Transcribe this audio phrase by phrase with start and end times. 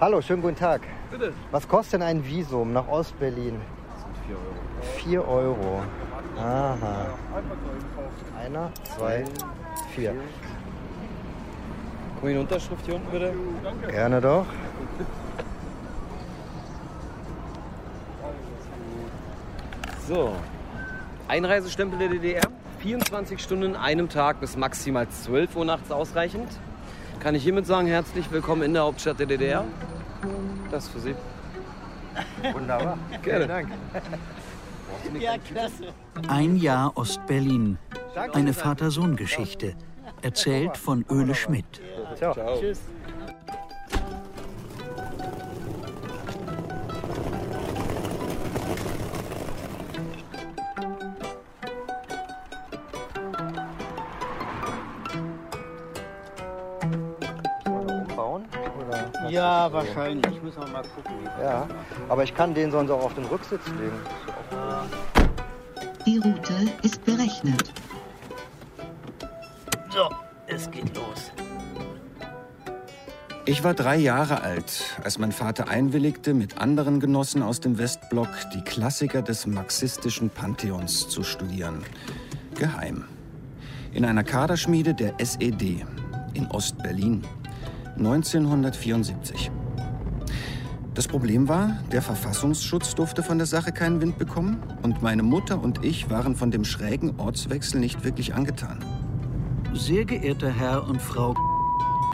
[0.00, 0.82] Hallo, schönen guten Tag.
[1.10, 1.32] Bitte.
[1.50, 3.60] Was kostet denn ein Visum nach Ostberlin?
[3.90, 4.16] Das sind
[5.02, 5.56] 4 Euro.
[5.56, 5.82] 4 Euro.
[6.36, 7.06] Aha.
[8.40, 9.24] Einer, zwei,
[9.96, 10.14] vier.
[12.20, 13.34] Guck eine Unterschrift hier unten bitte.
[13.90, 14.46] Gerne doch.
[20.06, 20.36] So.
[21.26, 22.42] Einreisestempel der DDR.
[22.78, 26.48] 24 Stunden in einem Tag bis maximal 12 Uhr nachts ausreichend.
[27.20, 29.64] Kann ich hiermit sagen, herzlich willkommen in der Hauptstadt der DDR.
[30.70, 31.14] Das für Sie.
[32.52, 32.96] Wunderbar.
[33.22, 33.46] Gerne.
[33.46, 33.68] Dank.
[36.28, 37.78] Ein Jahr Ostberlin.
[38.32, 39.74] Eine Vater-Sohn-Geschichte.
[40.22, 41.80] Erzählt von Öle Schmidt.
[42.16, 42.34] Ciao.
[42.58, 42.80] Tschüss.
[59.68, 60.42] Ja, wahrscheinlich.
[60.42, 61.12] Muss man mal gucken.
[61.42, 61.68] Ja,
[62.08, 64.00] aber ich kann den sonst auch auf den Rücksitz legen.
[66.06, 67.70] Die Route ist berechnet.
[69.90, 70.08] So,
[70.46, 71.32] es geht los.
[73.44, 78.28] Ich war drei Jahre alt, als mein Vater einwilligte, mit anderen Genossen aus dem Westblock
[78.54, 81.82] die Klassiker des marxistischen Pantheons zu studieren.
[82.54, 83.04] Geheim.
[83.92, 85.84] In einer Kaderschmiede der SED
[86.32, 87.22] in Ostberlin.
[87.98, 89.50] 1974.
[90.98, 95.62] Das Problem war, der Verfassungsschutz durfte von der Sache keinen Wind bekommen und meine Mutter
[95.62, 98.84] und ich waren von dem schrägen Ortswechsel nicht wirklich angetan.
[99.72, 101.36] Sehr geehrter Herr und Frau,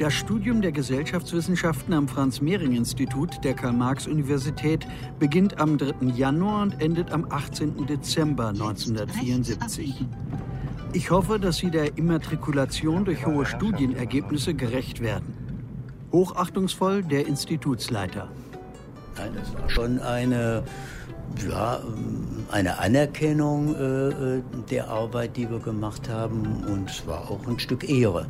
[0.00, 4.86] das Studium der Gesellschaftswissenschaften am Franz-Mehring-Institut der Karl-Marx-Universität
[5.18, 6.08] beginnt am 3.
[6.14, 7.86] Januar und endet am 18.
[7.86, 10.04] Dezember 1974.
[10.92, 15.32] Ich hoffe, dass Sie der Immatrikulation durch hohe Studienergebnisse gerecht werden.
[16.12, 18.28] Hochachtungsvoll der Institutsleiter.
[19.16, 20.64] Nein, das war schon eine,
[21.48, 21.80] ja,
[22.50, 26.64] eine Anerkennung äh, äh, der Arbeit, die wir gemacht haben.
[26.64, 28.26] Und es war auch ein Stück Ehre.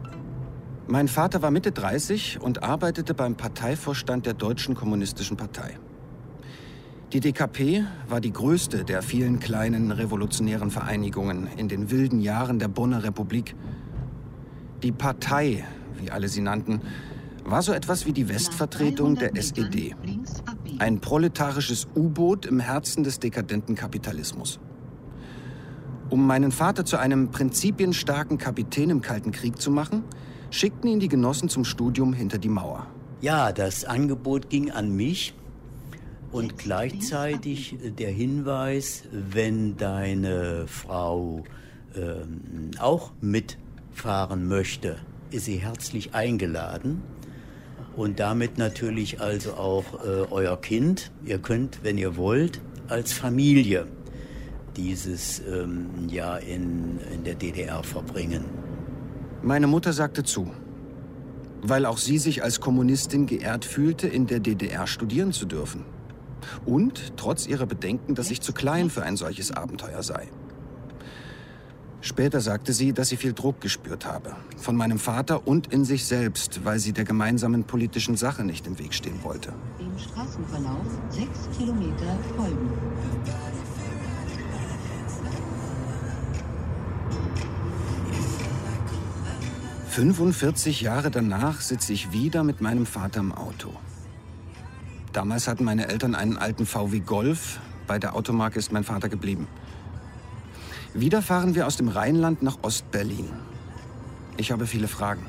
[0.86, 5.78] Mein Vater war Mitte 30 und arbeitete beim Parteivorstand der Deutschen Kommunistischen Partei.
[7.14, 12.68] Die DKP war die größte der vielen kleinen revolutionären Vereinigungen in den wilden Jahren der
[12.68, 13.54] Bonner Republik.
[14.82, 15.64] Die Partei,
[16.00, 16.82] wie alle sie nannten,
[17.44, 19.94] war so etwas wie die Westvertretung der SED.
[20.78, 24.58] Ein proletarisches U-Boot im Herzen des dekadenten Kapitalismus.
[26.10, 30.04] Um meinen Vater zu einem prinzipienstarken Kapitän im Kalten Krieg zu machen,
[30.50, 32.86] schickten ihn die Genossen zum Studium hinter die Mauer.
[33.20, 35.34] Ja, das Angebot ging an mich
[36.30, 41.44] und gleichzeitig der Hinweis, wenn deine Frau
[41.94, 44.96] ähm, auch mitfahren möchte,
[45.30, 47.02] ist sie herzlich eingeladen.
[47.96, 51.12] Und damit natürlich also auch äh, euer Kind.
[51.24, 53.86] Ihr könnt, wenn ihr wollt, als Familie
[54.76, 58.44] dieses ähm, Jahr in, in der DDR verbringen.
[59.42, 60.50] Meine Mutter sagte zu,
[61.62, 65.84] weil auch sie sich als Kommunistin geehrt fühlte, in der DDR studieren zu dürfen.
[66.66, 70.28] Und trotz ihrer Bedenken, dass ich zu klein für ein solches Abenteuer sei.
[72.04, 74.36] Später sagte sie, dass sie viel Druck gespürt habe.
[74.58, 78.78] Von meinem Vater und in sich selbst, weil sie der gemeinsamen politischen Sache nicht im
[78.78, 79.54] Weg stehen wollte.
[79.80, 82.72] Dem Straßenverlauf sechs Kilometer folgen.–
[89.88, 93.72] 45 Jahre danach sitze ich wieder mit meinem Vater im Auto.
[95.14, 97.60] Damals hatten meine Eltern einen alten VW Golf.
[97.86, 99.48] Bei der Automarke ist mein Vater geblieben.
[100.94, 103.28] Wieder fahren wir aus dem Rheinland nach Ostberlin.
[104.36, 105.26] Ich habe viele Fragen.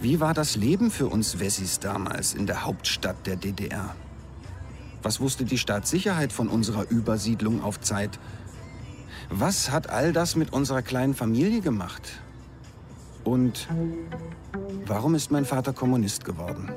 [0.00, 3.94] Wie war das Leben für uns Wessis damals in der Hauptstadt der DDR?
[5.00, 8.18] Was wusste die Staatssicherheit von unserer Übersiedlung auf Zeit?
[9.30, 12.20] Was hat all das mit unserer kleinen Familie gemacht?
[13.22, 13.68] Und
[14.86, 16.68] warum ist mein Vater Kommunist geworden?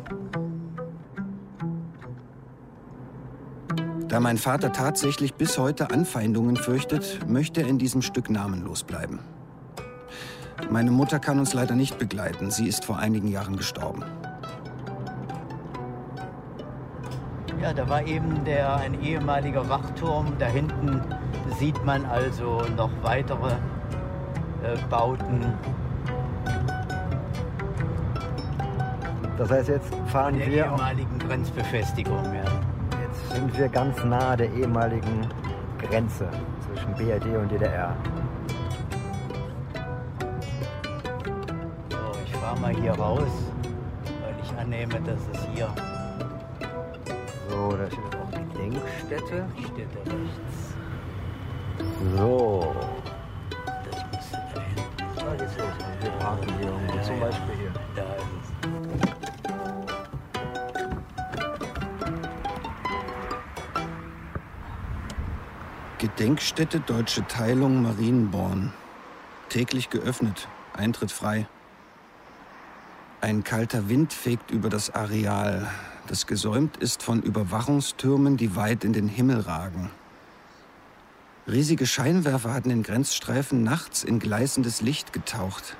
[4.16, 9.20] Da mein Vater tatsächlich bis heute Anfeindungen fürchtet, möchte er in diesem Stück namenlos bleiben.
[10.70, 12.50] Meine Mutter kann uns leider nicht begleiten.
[12.50, 14.06] Sie ist vor einigen Jahren gestorben.
[17.62, 20.32] Ja, da war eben der, ein ehemaliger Wachturm.
[20.40, 21.02] Da hinten
[21.60, 25.42] sieht man also noch weitere äh, Bauten.
[29.38, 32.24] Das heißt, jetzt fahren der wir, auch, ehemaligen Grenzbefestigung.
[32.34, 32.55] Ja
[33.36, 35.28] sind wir ganz nahe der ehemaligen
[35.78, 36.30] Grenze
[36.66, 37.94] zwischen BRD und DDR.
[41.90, 43.28] So, ich fahre mal hier raus,
[44.22, 45.68] weil ich annehme, dass es hier.
[47.50, 49.46] So, da steht auch die Denkstätte.
[49.60, 50.76] Städte rechts.
[52.16, 52.74] So.
[53.92, 54.78] Das müsste da hin.
[55.16, 55.68] So, ah, jetzt los.
[56.00, 57.72] Wir fahren hier irgendwo, zum Beispiel hier.
[57.96, 58.04] Da
[66.18, 68.72] Gedenkstätte Deutsche Teilung Marienborn.
[69.50, 71.46] Täglich geöffnet, Eintritt frei.
[73.20, 75.70] Ein kalter Wind fegt über das Areal,
[76.08, 79.92] das gesäumt ist von Überwachungstürmen, die weit in den Himmel ragen.
[81.50, 85.76] Riesige Scheinwerfer hatten den Grenzstreifen nachts in gleißendes Licht getaucht.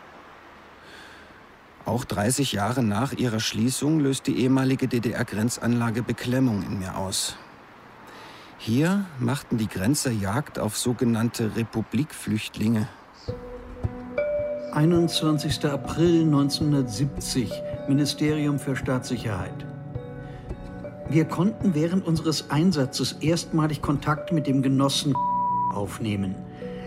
[1.86, 7.38] Auch 30 Jahre nach ihrer Schließung löst die ehemalige DDR-Grenzanlage Beklemmung in mir aus.
[8.58, 12.88] Hier machten die Grenzer Jagd auf sogenannte Republikflüchtlinge.
[14.72, 15.66] 21.
[15.66, 17.52] April 1970,
[17.88, 19.66] Ministerium für Staatssicherheit.
[21.10, 25.14] Wir konnten während unseres Einsatzes erstmalig Kontakt mit dem Genossen
[25.74, 26.36] aufnehmen.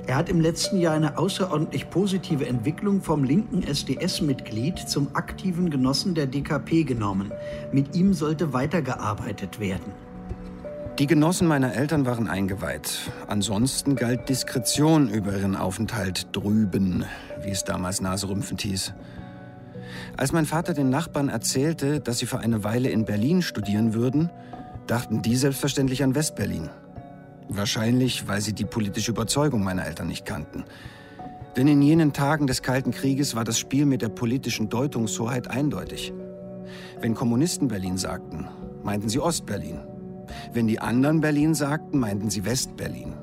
[0.06, 6.14] Er hat im letzten Jahr eine außerordentlich positive Entwicklung vom linken SDS-Mitglied zum aktiven Genossen
[6.14, 7.30] der DKP genommen.
[7.72, 10.07] Mit ihm sollte weitergearbeitet werden.
[10.98, 13.12] Die Genossen meiner Eltern waren eingeweiht.
[13.28, 17.04] Ansonsten galt Diskretion über ihren Aufenthalt drüben,
[17.40, 18.94] wie es damals naserümpfend hieß.
[20.16, 24.30] Als mein Vater den Nachbarn erzählte, dass sie für eine Weile in Berlin studieren würden,
[24.88, 26.68] dachten die selbstverständlich an Westberlin.
[27.48, 30.64] Wahrscheinlich, weil sie die politische Überzeugung meiner Eltern nicht kannten.
[31.56, 36.12] Denn in jenen Tagen des Kalten Krieges war das Spiel mit der politischen Deutungshoheit eindeutig.
[37.00, 38.48] Wenn Kommunisten Berlin sagten,
[38.82, 39.87] meinten sie Ostberlin.
[40.52, 43.14] Wenn die anderen Berlin sagten, meinten sie Westberlin.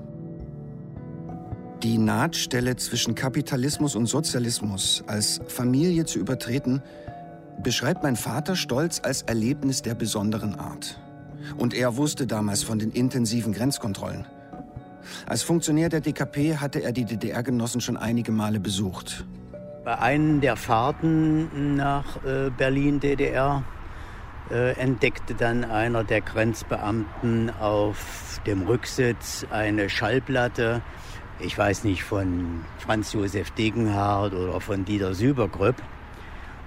[1.83, 6.81] Die Nahtstelle zwischen Kapitalismus und Sozialismus als Familie zu übertreten,
[7.61, 10.99] beschreibt mein Vater stolz als Erlebnis der besonderen Art.
[11.57, 14.25] Und er wusste damals von den intensiven Grenzkontrollen.
[15.27, 19.25] Als Funktionär der DKP hatte er die DDR-Genossen schon einige Male besucht.
[19.83, 23.63] Bei einem der Fahrten nach äh, Berlin, DDR,
[24.51, 30.81] äh, entdeckte dann einer der Grenzbeamten auf dem Rücksitz eine Schallplatte,
[31.39, 35.75] ich weiß nicht, von Franz Josef Degenhardt oder von Dieter Sübergrüpp.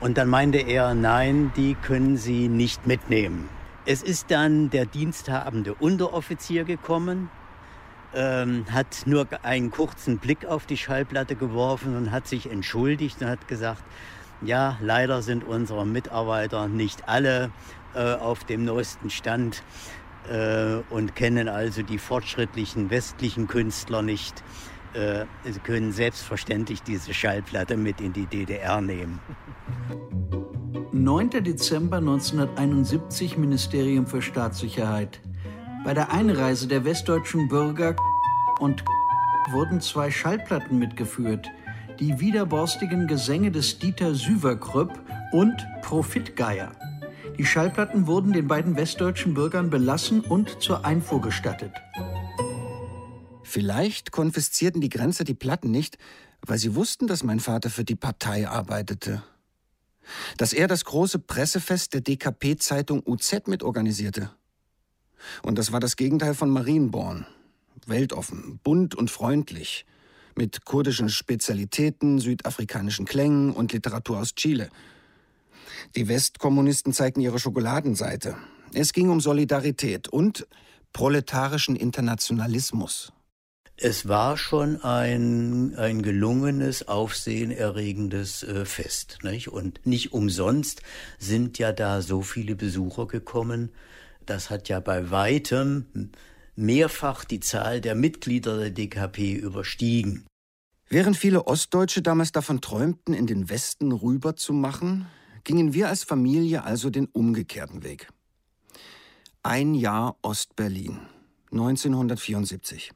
[0.01, 3.49] Und dann meinte er, nein, die können Sie nicht mitnehmen.
[3.85, 7.31] Es ist dann der diensthabende Unteroffizier gekommen,
[8.15, 13.29] ähm, hat nur einen kurzen Blick auf die Schallplatte geworfen und hat sich entschuldigt und
[13.29, 13.83] hat gesagt,
[14.43, 17.51] ja, leider sind unsere Mitarbeiter nicht alle
[17.95, 19.63] äh, auf dem neuesten Stand
[20.31, 24.43] äh, und kennen also die fortschrittlichen westlichen Künstler nicht.
[24.95, 29.21] Äh, sie können selbstverständlich diese Schallplatte mit in die DDR nehmen.
[30.93, 31.31] 9.
[31.31, 35.21] Dezember 1971 Ministerium für Staatssicherheit.
[35.85, 37.95] Bei der Einreise der westdeutschen Bürger
[38.61, 38.85] und
[39.53, 41.51] wurden zwei Schallplatten mitgeführt.
[42.01, 44.93] Die widerborstigen Gesänge des Dieter Süverkrüpp
[45.33, 46.71] und Profitgeier.
[47.37, 51.73] Die Schallplatten wurden den beiden westdeutschen Bürgern belassen und zur Einfuhr gestattet.
[53.43, 55.99] Vielleicht konfiszierten die Grenzer die Platten nicht,
[56.47, 59.25] weil sie wussten, dass mein Vater für die Partei arbeitete.
[60.37, 64.31] Dass er das große Pressefest der DKP-Zeitung UZ mitorganisierte.
[65.43, 67.27] Und das war das Gegenteil von Marienborn.
[67.87, 69.85] Weltoffen, bunt und freundlich.
[70.39, 74.69] Mit kurdischen Spezialitäten, südafrikanischen Klängen und Literatur aus Chile.
[75.97, 78.37] Die Westkommunisten zeigten ihre Schokoladenseite.
[78.73, 80.47] Es ging um Solidarität und
[80.93, 83.13] proletarischen Internationalismus.
[83.77, 89.19] Es war schon ein, ein gelungenes, aufsehenerregendes äh, Fest.
[89.25, 89.49] Nicht?
[89.49, 90.83] Und nicht umsonst
[91.19, 93.73] sind ja da so viele Besucher gekommen.
[94.25, 96.13] Das hat ja bei weitem
[96.59, 100.27] mehrfach die Zahl der Mitglieder der DKP überstiegen.
[100.89, 105.07] Während viele Ostdeutsche damals davon träumten, in den Westen rüber zu machen,
[105.45, 108.09] gingen wir als Familie also den umgekehrten Weg.
[109.45, 110.99] Ein Jahr Ostberlin,
[111.53, 112.91] 1974.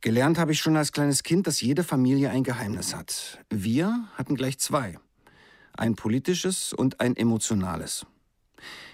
[0.00, 3.44] Gelernt habe ich schon als kleines Kind, dass jede Familie ein Geheimnis hat.
[3.50, 4.98] Wir hatten gleich zwei.
[5.76, 8.06] Ein politisches und ein emotionales.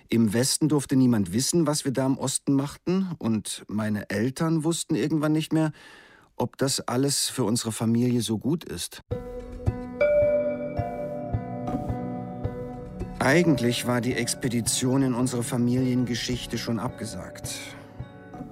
[0.08, 4.94] Im Westen durfte niemand wissen, was wir da im Osten machten, und meine Eltern wussten
[4.94, 5.72] irgendwann nicht mehr,
[6.36, 9.02] ob das alles für unsere Familie so gut ist.
[13.18, 17.54] Eigentlich war die Expedition in unsere Familiengeschichte schon abgesagt.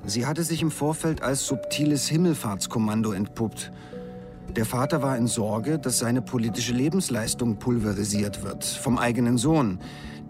[0.04, 3.70] Sie hatte sich im Vorfeld als subtiles Himmelfahrtskommando entpuppt.
[4.56, 9.78] Der Vater war in Sorge, dass seine politische Lebensleistung pulverisiert wird vom eigenen Sohn,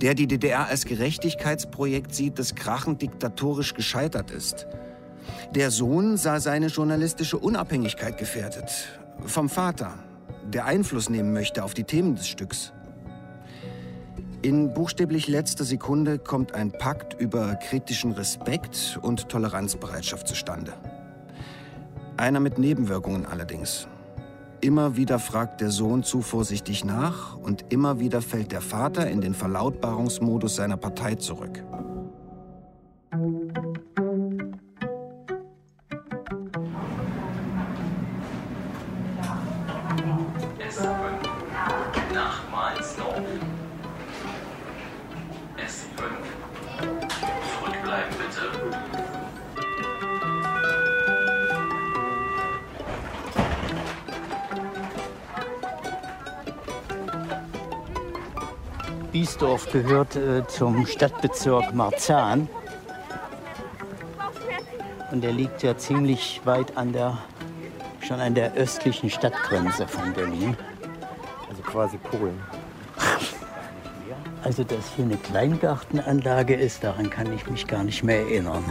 [0.01, 4.67] der die DDR als Gerechtigkeitsprojekt sieht, das krachend diktatorisch gescheitert ist.
[5.55, 8.89] Der Sohn sah seine journalistische Unabhängigkeit gefährdet.
[9.25, 9.95] Vom Vater,
[10.53, 12.73] der Einfluss nehmen möchte auf die Themen des Stücks.
[14.43, 20.75] In buchstäblich letzter Sekunde kommt ein Pakt über kritischen Respekt und Toleranzbereitschaft zustande.
[22.19, 23.89] Einer mit Nebenwirkungen allerdings.
[24.65, 29.21] Immer wieder fragt der Sohn zu vorsichtig nach und immer wieder fällt der Vater in
[29.21, 31.63] den Verlautbarungsmodus seiner Partei zurück.
[59.15, 62.49] Biesdorf gehört äh, zum Stadtbezirk Marzahn.
[65.13, 67.19] Und der liegt ja ziemlich weit an der,
[68.01, 70.57] schon an der östlichen Stadtgrenze von Berlin.
[71.49, 72.41] Also quasi Polen.
[74.43, 78.65] Also, dass hier eine Kleingartenanlage ist, daran kann ich mich gar nicht mehr erinnern.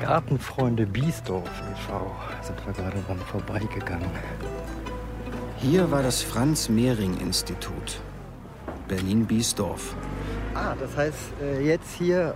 [0.00, 2.14] Gartenfreunde Biesdorf e.V.
[2.42, 4.10] sind wir gerade dran vorbeigegangen.
[5.58, 8.00] Hier war das Franz-Mehring-Institut.
[8.88, 9.94] Berlin-Biesdorf.
[10.54, 12.34] Ah, das heißt, äh, jetzt hier,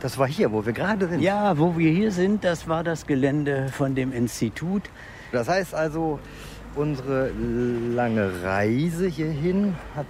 [0.00, 1.20] das war hier, wo wir gerade sind.
[1.20, 4.82] Ja, wo wir hier sind, das war das Gelände von dem Institut.
[5.32, 6.18] Das heißt also,
[6.74, 10.06] unsere lange Reise hierhin hat,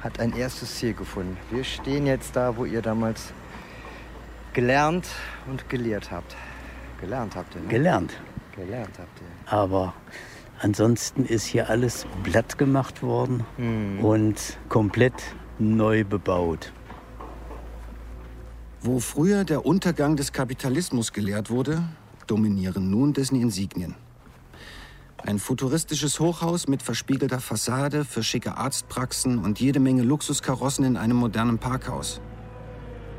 [0.00, 1.36] hat ein erstes Ziel gefunden.
[1.50, 3.32] Wir stehen jetzt da, wo ihr damals
[4.52, 5.06] gelernt
[5.48, 6.36] und gelehrt habt.
[7.00, 7.68] Gelernt habt ihr, ne?
[7.68, 8.12] Gelernt.
[8.54, 9.52] Gelernt habt ihr.
[9.52, 9.94] Aber
[10.62, 14.04] Ansonsten ist hier alles blatt gemacht worden Mhm.
[14.04, 15.12] und komplett
[15.58, 16.72] neu bebaut.
[18.80, 21.82] Wo früher der Untergang des Kapitalismus gelehrt wurde,
[22.28, 23.96] dominieren nun dessen Insignien.
[25.18, 31.16] Ein futuristisches Hochhaus mit verspiegelter Fassade für schicke Arztpraxen und jede Menge Luxuskarossen in einem
[31.16, 32.20] modernen Parkhaus.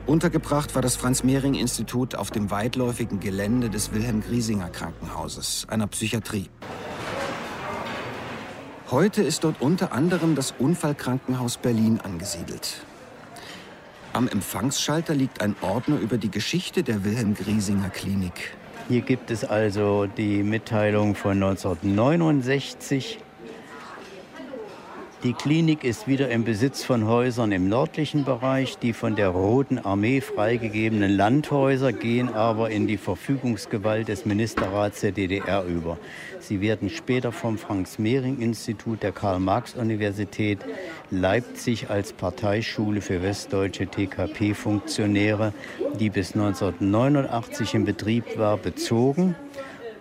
[0.06, 6.50] Untergebracht war das Franz-Mehring-Institut auf dem weitläufigen Gelände des Wilhelm-Griesinger Krankenhauses, einer Psychiatrie.
[8.94, 12.86] Heute ist dort unter anderem das Unfallkrankenhaus Berlin angesiedelt.
[14.14, 18.56] Am Empfangsschalter liegt ein Ordner über die Geschichte der Wilhelm Griesinger Klinik.
[18.90, 23.18] Hier gibt es also die Mitteilung von 1969.
[25.24, 28.78] Die Klinik ist wieder im Besitz von Häusern im nördlichen Bereich.
[28.80, 35.14] Die von der Roten Armee freigegebenen Landhäuser gehen aber in die Verfügungsgewalt des Ministerrats der
[35.14, 35.98] DDR über.
[36.40, 40.60] Sie werden später vom Franz-Mehring-Institut der Karl-Marx-Universität
[41.10, 45.54] Leipzig als Parteischule für westdeutsche TKP-Funktionäre,
[46.02, 49.38] die bis 1989 in Betrieb war, bezogen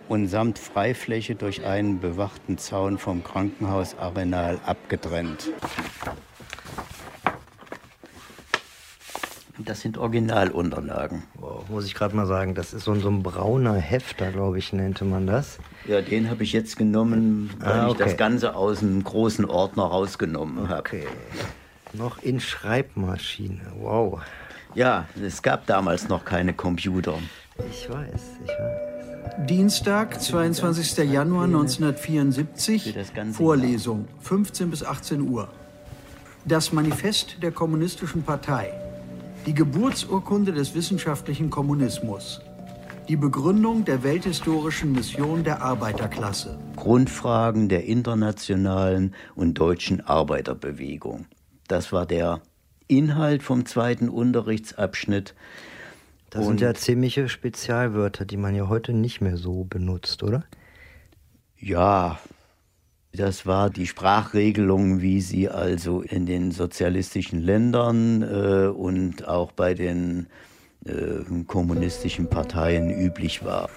[0.09, 5.51] und samt Freifläche durch einen bewachten Zaun vom Krankenhausarenal abgetrennt.
[9.59, 11.23] Das sind Originalunterlagen.
[11.35, 14.59] Wow, muss ich gerade mal sagen, das ist so ein, so ein brauner Hefter, glaube
[14.59, 15.59] ich, nannte man das.
[15.87, 18.17] Ja, den habe ich jetzt genommen, weil Ah, ich das okay.
[18.17, 20.81] Ganze aus einem großen Ordner rausgenommen habe.
[20.81, 21.07] Okay.
[21.93, 23.61] Noch in Schreibmaschine.
[23.79, 24.21] Wow.
[24.75, 27.15] Ja, es gab damals noch keine Computer.
[27.71, 28.92] Ich weiß, ich weiß.
[29.39, 30.99] Dienstag, 22.
[31.11, 35.49] Januar 1974, das ganze Vorlesung, 15 bis 18 Uhr.
[36.45, 38.73] Das Manifest der Kommunistischen Partei.
[39.47, 42.41] Die Geburtsurkunde des wissenschaftlichen Kommunismus.
[43.09, 46.59] Die Begründung der welthistorischen Mission der Arbeiterklasse.
[46.77, 51.27] Grundfragen der internationalen und deutschen Arbeiterbewegung.
[51.69, 52.41] Das war der
[52.87, 55.35] Inhalt vom zweiten Unterrichtsabschnitt.
[56.33, 60.45] Das sind ja ziemliche Spezialwörter, die man ja heute nicht mehr so benutzt, oder?
[61.59, 62.19] Ja,
[63.13, 69.75] das war die Sprachregelung, wie sie also in den sozialistischen Ländern äh, und auch bei
[69.75, 70.27] den
[70.87, 73.69] äh, kommunistischen Parteien üblich war.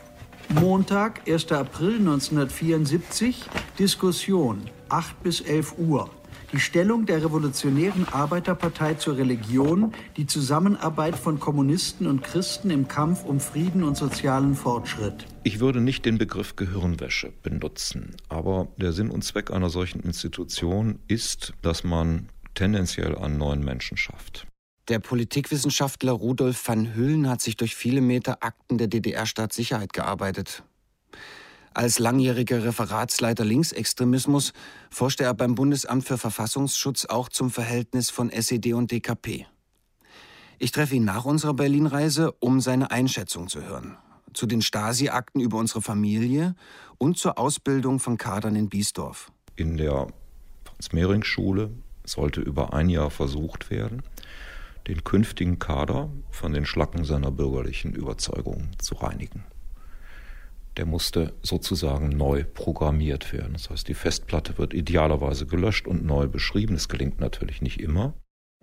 [0.49, 1.51] Montag, 1.
[1.51, 3.43] April 1974,
[3.77, 6.09] Diskussion, 8 bis 11 Uhr.
[6.55, 13.25] Die Stellung der Revolutionären Arbeiterpartei zur Religion, die Zusammenarbeit von Kommunisten und Christen im Kampf
[13.25, 15.25] um Frieden und sozialen Fortschritt.
[15.43, 20.99] Ich würde nicht den Begriff Gehirnwäsche benutzen, aber der Sinn und Zweck einer solchen Institution
[21.09, 24.47] ist, dass man tendenziell einen neuen Menschen schafft.
[24.87, 30.63] Der Politikwissenschaftler Rudolf van Hüllen hat sich durch viele Meter Akten der DDR-Staatssicherheit gearbeitet.
[31.75, 34.53] Als langjähriger Referatsleiter Linksextremismus
[34.89, 39.45] forschte er beim Bundesamt für Verfassungsschutz auch zum Verhältnis von SED und DKP.
[40.57, 43.97] Ich treffe ihn nach unserer Berlin-Reise, um seine Einschätzung zu hören.
[44.33, 46.55] Zu den Stasi-Akten über unsere Familie
[46.97, 49.29] und zur Ausbildung von Kadern in Biesdorf.
[49.57, 50.07] In der
[50.63, 51.71] Franz-Mehring-Schule
[52.05, 54.01] sollte über ein Jahr versucht werden,
[54.87, 59.43] den künftigen Kader von den Schlacken seiner bürgerlichen Überzeugungen zu reinigen
[60.77, 63.53] der musste sozusagen neu programmiert werden.
[63.53, 66.75] Das heißt, die Festplatte wird idealerweise gelöscht und neu beschrieben.
[66.75, 68.13] Es gelingt natürlich nicht immer.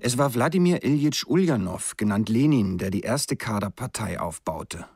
[0.01, 4.87] Es war Wladimir Iljitsch Uljanov, genannt Lenin, der die erste Kaderpartei aufbaute.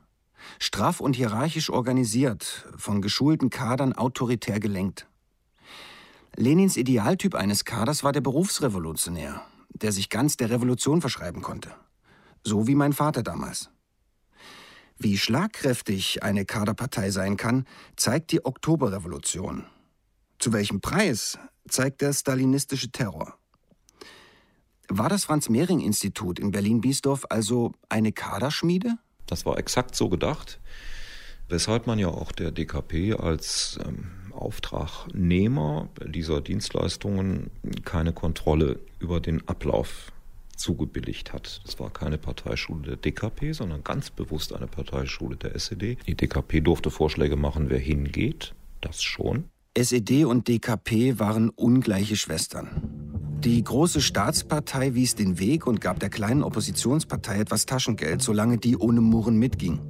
[0.59, 5.09] Straff und hierarchisch organisiert, von geschulten Kadern autoritär gelenkt.
[6.37, 11.71] Lenins Idealtyp eines Kaders war der Berufsrevolutionär, der sich ganz der Revolution verschreiben konnte.
[12.45, 13.71] So wie mein Vater damals.
[14.99, 19.67] Wie schlagkräftig eine Kaderpartei sein kann, zeigt die Oktoberrevolution.
[20.39, 21.39] Zu welchem Preis
[21.69, 23.39] zeigt der stalinistische Terror.
[24.89, 28.97] War das Franz-Mehring-Institut in Berlin-Biesdorf also eine Kaderschmiede?
[29.27, 30.61] Das war exakt so gedacht,
[31.49, 37.51] weshalb man ja auch der DKP als ähm, Auftragnehmer dieser Dienstleistungen
[37.85, 40.13] keine Kontrolle über den Ablauf
[40.57, 41.61] zugebilligt hat.
[41.65, 45.99] Das war keine Parteischule der DKP, sondern ganz bewusst eine Parteischule der SED.
[46.07, 49.45] Die DKP durfte Vorschläge machen, wer hingeht, das schon.
[49.77, 52.69] SED und DKP waren ungleiche Schwestern.
[53.45, 58.77] Die große Staatspartei wies den Weg und gab der kleinen Oppositionspartei etwas Taschengeld, solange die
[58.77, 59.81] ohne Murren mitging.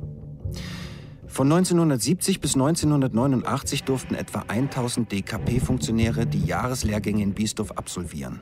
[1.28, 8.40] Von 1970 bis 1989 durften etwa 1000 DKP-Funktionäre die Jahreslehrgänge in Biesdorf absolvieren.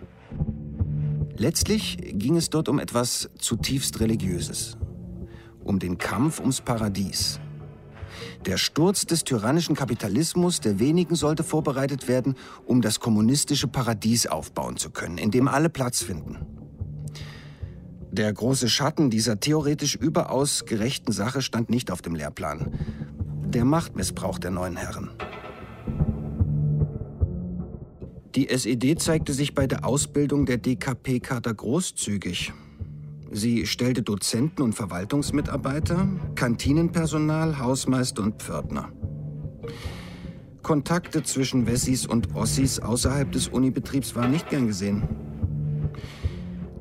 [1.37, 4.77] Letztlich ging es dort um etwas zutiefst Religiöses.
[5.65, 7.41] Um den Kampf ums Paradies.
[8.47, 12.37] Der Sturz des tyrannischen Kapitalismus der wenigen sollte vorbereitet werden,
[12.67, 16.39] um das kommunistische Paradies aufbauen zu können, in dem alle Platz finden.
[18.13, 22.73] Der große Schatten dieser theoretisch überaus gerechten Sache stand nicht auf dem Lehrplan.
[23.47, 25.11] Der Machtmissbrauch der neuen Herren.
[28.35, 32.53] Die SED zeigte sich bei der Ausbildung der DKP-Kader großzügig.
[33.31, 38.91] Sie stellte Dozenten und Verwaltungsmitarbeiter, Kantinenpersonal, Hausmeister und Pförtner.
[40.63, 45.09] Kontakte zwischen Wessis und Ossis außerhalb des Unibetriebs waren nicht gern gesehen.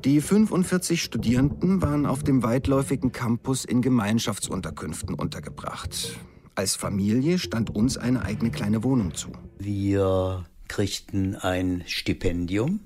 [0.04, 6.18] Die 45 Studierenden waren auf dem weitläufigen Campus in Gemeinschaftsunterkünften untergebracht.
[6.56, 9.30] Als Familie stand uns eine eigene kleine Wohnung zu.
[9.58, 12.80] Wir kriegten ein Stipendium,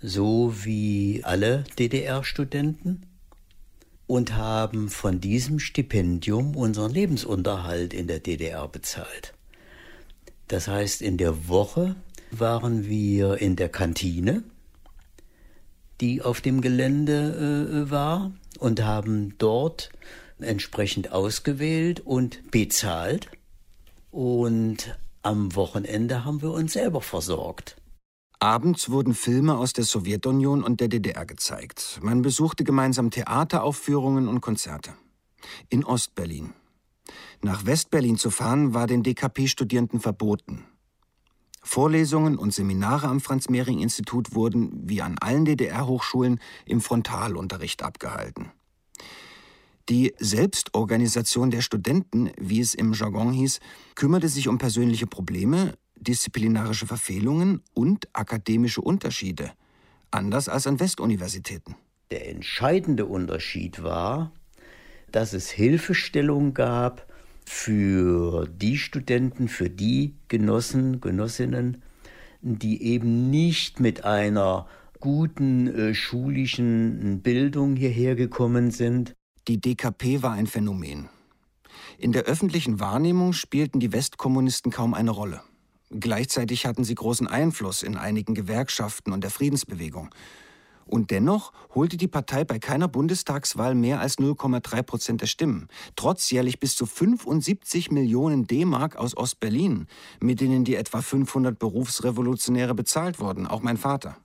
[0.00, 3.06] so wie alle DDR-Studenten,
[4.06, 9.32] und haben von diesem Stipendium unseren Lebensunterhalt in der DDR bezahlt.
[10.48, 11.96] Das heißt, in der Woche
[12.30, 14.42] waren wir in der Kantine,
[16.00, 19.90] die auf dem Gelände äh, war, und haben dort
[20.38, 23.28] entsprechend ausgewählt und bezahlt.
[24.10, 27.76] Und am Wochenende haben wir uns selber versorgt.
[28.40, 32.00] Abends wurden Filme aus der Sowjetunion und der DDR gezeigt.
[32.02, 34.94] Man besuchte gemeinsam Theateraufführungen und Konzerte.
[35.68, 36.52] In Ostberlin.
[37.40, 40.64] Nach Westberlin zu fahren war den DKP-Studierenden verboten.
[41.62, 48.50] Vorlesungen und Seminare am Franz-Mehring-Institut wurden, wie an allen DDR-Hochschulen, im Frontalunterricht abgehalten.
[49.88, 53.58] Die Selbstorganisation der Studenten, wie es im Jargon hieß,
[53.94, 59.52] kümmerte sich um persönliche Probleme, disziplinarische Verfehlungen und akademische Unterschiede,
[60.10, 61.74] anders als an Westuniversitäten.
[62.10, 64.32] Der entscheidende Unterschied war,
[65.10, 67.06] dass es Hilfestellung gab
[67.44, 71.82] für die Studenten, für die Genossen, Genossinnen,
[72.40, 74.66] die eben nicht mit einer
[75.00, 79.14] guten äh, schulischen Bildung hierher gekommen sind,
[79.48, 81.08] die DKP war ein Phänomen.
[81.98, 85.42] In der öffentlichen Wahrnehmung spielten die Westkommunisten kaum eine Rolle.
[85.90, 90.10] Gleichzeitig hatten sie großen Einfluss in einigen Gewerkschaften und der Friedensbewegung.
[90.86, 96.30] Und dennoch holte die Partei bei keiner Bundestagswahl mehr als 0,3 Prozent der Stimmen, trotz
[96.30, 99.86] jährlich bis zu 75 Millionen D-Mark aus Ostberlin,
[100.20, 104.16] mit denen die etwa 500 Berufsrevolutionäre bezahlt wurden, auch mein Vater.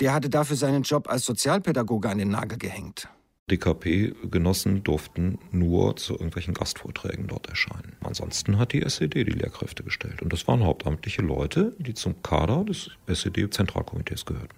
[0.00, 3.08] Der hatte dafür seinen Job als Sozialpädagoge an den Nagel gehängt.
[3.50, 7.96] DKP-Genossen durften nur zu irgendwelchen Gastvorträgen dort erscheinen.
[8.00, 10.22] Ansonsten hat die SED die Lehrkräfte gestellt.
[10.22, 14.56] Und das waren hauptamtliche Leute, die zum Kader des SED-Zentralkomitees gehörten.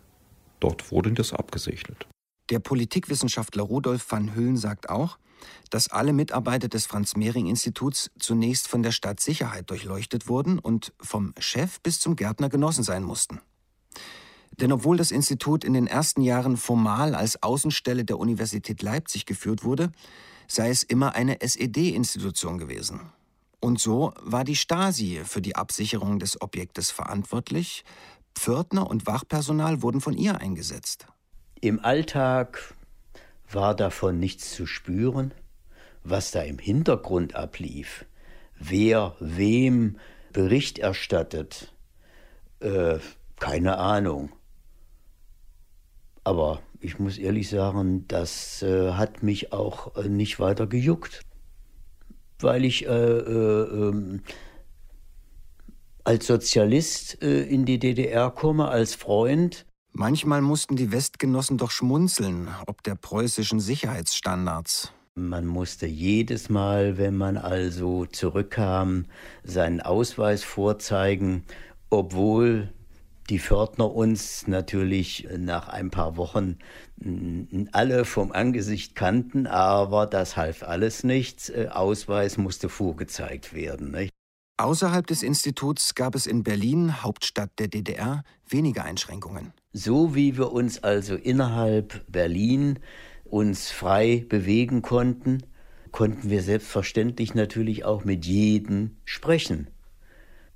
[0.60, 2.06] Dort wurde das abgesegnet.
[2.50, 5.18] Der Politikwissenschaftler Rudolf van Hüllen sagt auch,
[5.70, 11.98] dass alle Mitarbeiter des Franz-Mehring-Instituts zunächst von der Stadtsicherheit durchleuchtet wurden und vom Chef bis
[11.98, 13.40] zum Gärtner genossen sein mussten.
[14.60, 19.64] Denn obwohl das Institut in den ersten Jahren formal als Außenstelle der Universität Leipzig geführt
[19.64, 19.92] wurde,
[20.48, 23.12] sei es immer eine SED-Institution gewesen.
[23.60, 27.84] Und so war die Stasi für die Absicherung des Objektes verantwortlich,
[28.34, 31.06] Pförtner und Wachpersonal wurden von ihr eingesetzt.
[31.60, 32.74] Im Alltag
[33.50, 35.32] war davon nichts zu spüren,
[36.04, 38.04] was da im Hintergrund ablief,
[38.58, 39.98] wer wem
[40.32, 41.74] Bericht erstattet,
[42.60, 42.98] äh,
[43.40, 44.30] keine Ahnung.
[46.26, 51.20] Aber ich muss ehrlich sagen, das äh, hat mich auch äh, nicht weiter gejuckt,
[52.40, 54.22] weil ich äh, äh, ähm,
[56.02, 59.66] als Sozialist äh, in die DDR komme, als Freund.
[59.92, 64.92] Manchmal mussten die Westgenossen doch schmunzeln, ob der preußischen Sicherheitsstandards.
[65.14, 69.06] Man musste jedes Mal, wenn man also zurückkam,
[69.44, 71.44] seinen Ausweis vorzeigen,
[71.88, 72.72] obwohl
[73.26, 76.58] die Pförtner uns natürlich nach ein paar Wochen
[77.72, 81.50] alle vom Angesicht kannten, aber das half alles nichts.
[81.50, 83.90] Äh, Ausweis musste vorgezeigt werden.
[83.90, 84.12] Nicht?
[84.58, 89.52] Außerhalb des Instituts gab es in Berlin, Hauptstadt der DDR, weniger Einschränkungen.
[89.72, 92.78] So wie wir uns also innerhalb Berlin
[93.24, 95.42] uns frei bewegen konnten,
[95.92, 99.68] konnten wir selbstverständlich natürlich auch mit jedem sprechen.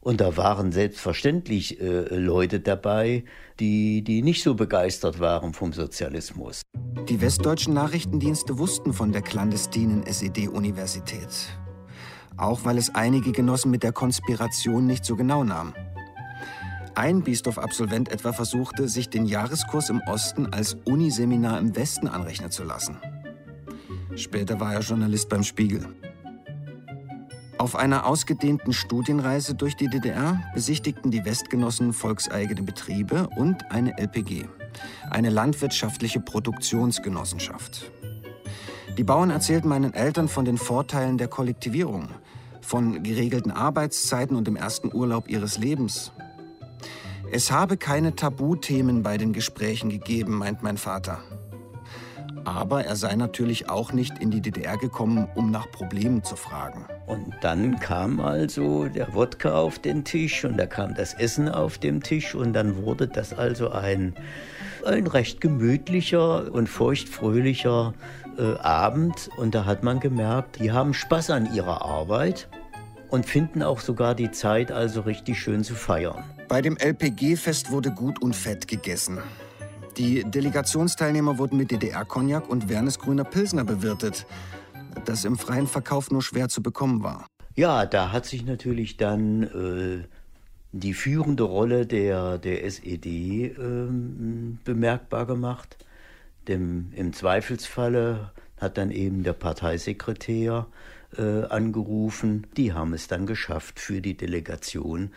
[0.00, 3.24] Und da waren selbstverständlich äh, Leute dabei,
[3.58, 6.62] die, die nicht so begeistert waren vom Sozialismus.
[7.08, 11.28] Die westdeutschen Nachrichtendienste wussten von der clandestinen SED-Universität.
[12.38, 15.74] Auch weil es einige Genossen mit der Konspiration nicht so genau nahmen.
[16.94, 22.64] Ein Biesdorf-Absolvent etwa versuchte, sich den Jahreskurs im Osten als Uniseminar im Westen anrechnen zu
[22.64, 22.96] lassen.
[24.16, 25.86] Später war er Journalist beim Spiegel.
[27.60, 34.46] Auf einer ausgedehnten Studienreise durch die DDR besichtigten die Westgenossen volkseigene Betriebe und eine LPG,
[35.10, 37.92] eine landwirtschaftliche Produktionsgenossenschaft.
[38.96, 42.08] Die Bauern erzählten meinen Eltern von den Vorteilen der Kollektivierung,
[42.62, 46.12] von geregelten Arbeitszeiten und dem ersten Urlaub ihres Lebens.
[47.30, 51.18] Es habe keine Tabuthemen bei den Gesprächen gegeben, meint mein Vater.
[52.50, 56.84] Aber er sei natürlich auch nicht in die DDR gekommen, um nach Problemen zu fragen.
[57.06, 61.78] Und dann kam also der Wodka auf den Tisch und da kam das Essen auf
[61.78, 64.16] dem Tisch und dann wurde das also ein,
[64.84, 67.94] ein recht gemütlicher und feuchtfröhlicher
[68.36, 69.30] äh, Abend.
[69.36, 72.48] Und da hat man gemerkt, die haben Spaß an ihrer Arbeit
[73.10, 76.24] und finden auch sogar die Zeit, also richtig schön zu feiern.
[76.48, 79.18] Bei dem LPG-Fest wurde gut und fett gegessen.
[79.96, 84.26] Die Delegationsteilnehmer wurden mit DDR-Cognac und Wernesgrüner Pilsner bewirtet,
[85.04, 87.26] das im freien Verkauf nur schwer zu bekommen war.
[87.56, 90.04] Ja, da hat sich natürlich dann äh,
[90.72, 93.54] die führende Rolle der, der SED äh,
[94.64, 95.76] bemerkbar gemacht.
[96.48, 100.66] Dem, Im Zweifelsfalle hat dann eben der Parteisekretär
[101.16, 102.46] äh, angerufen.
[102.56, 105.10] Die haben es dann geschafft, für die Delegation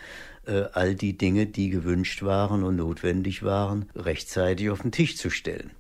[0.46, 5.72] all die Dinge, die gewünscht waren und notwendig waren, rechtzeitig auf den Tisch zu stellen.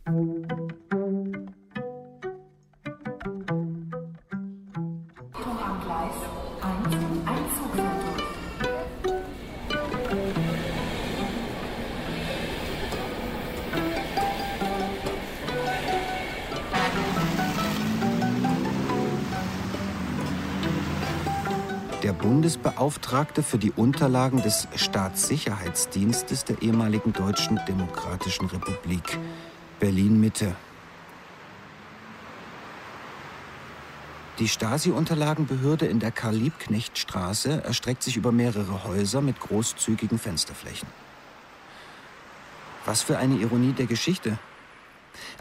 [22.43, 29.17] Bundesbeauftragte für die Unterlagen des Staatssicherheitsdienstes der ehemaligen Deutschen Demokratischen Republik
[29.79, 30.53] Berlin-Mitte.
[34.39, 40.89] Die Stasi-Unterlagenbehörde in der Karl-Liebknecht-Straße erstreckt sich über mehrere Häuser mit großzügigen Fensterflächen.
[42.83, 44.37] Was für eine Ironie der Geschichte.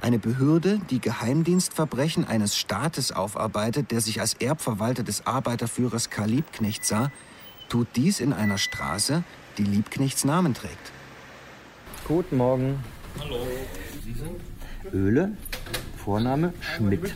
[0.00, 6.84] Eine Behörde, die Geheimdienstverbrechen eines Staates aufarbeitet, der sich als Erbverwalter des Arbeiterführers Karl Liebknecht
[6.84, 7.10] sah,
[7.68, 9.24] tut dies in einer Straße,
[9.58, 10.92] die Liebknechts Namen trägt.
[12.06, 12.82] Guten Morgen.
[13.18, 13.46] Hallo.
[14.92, 15.36] Öhle,
[15.96, 17.14] Vorname Schmidt.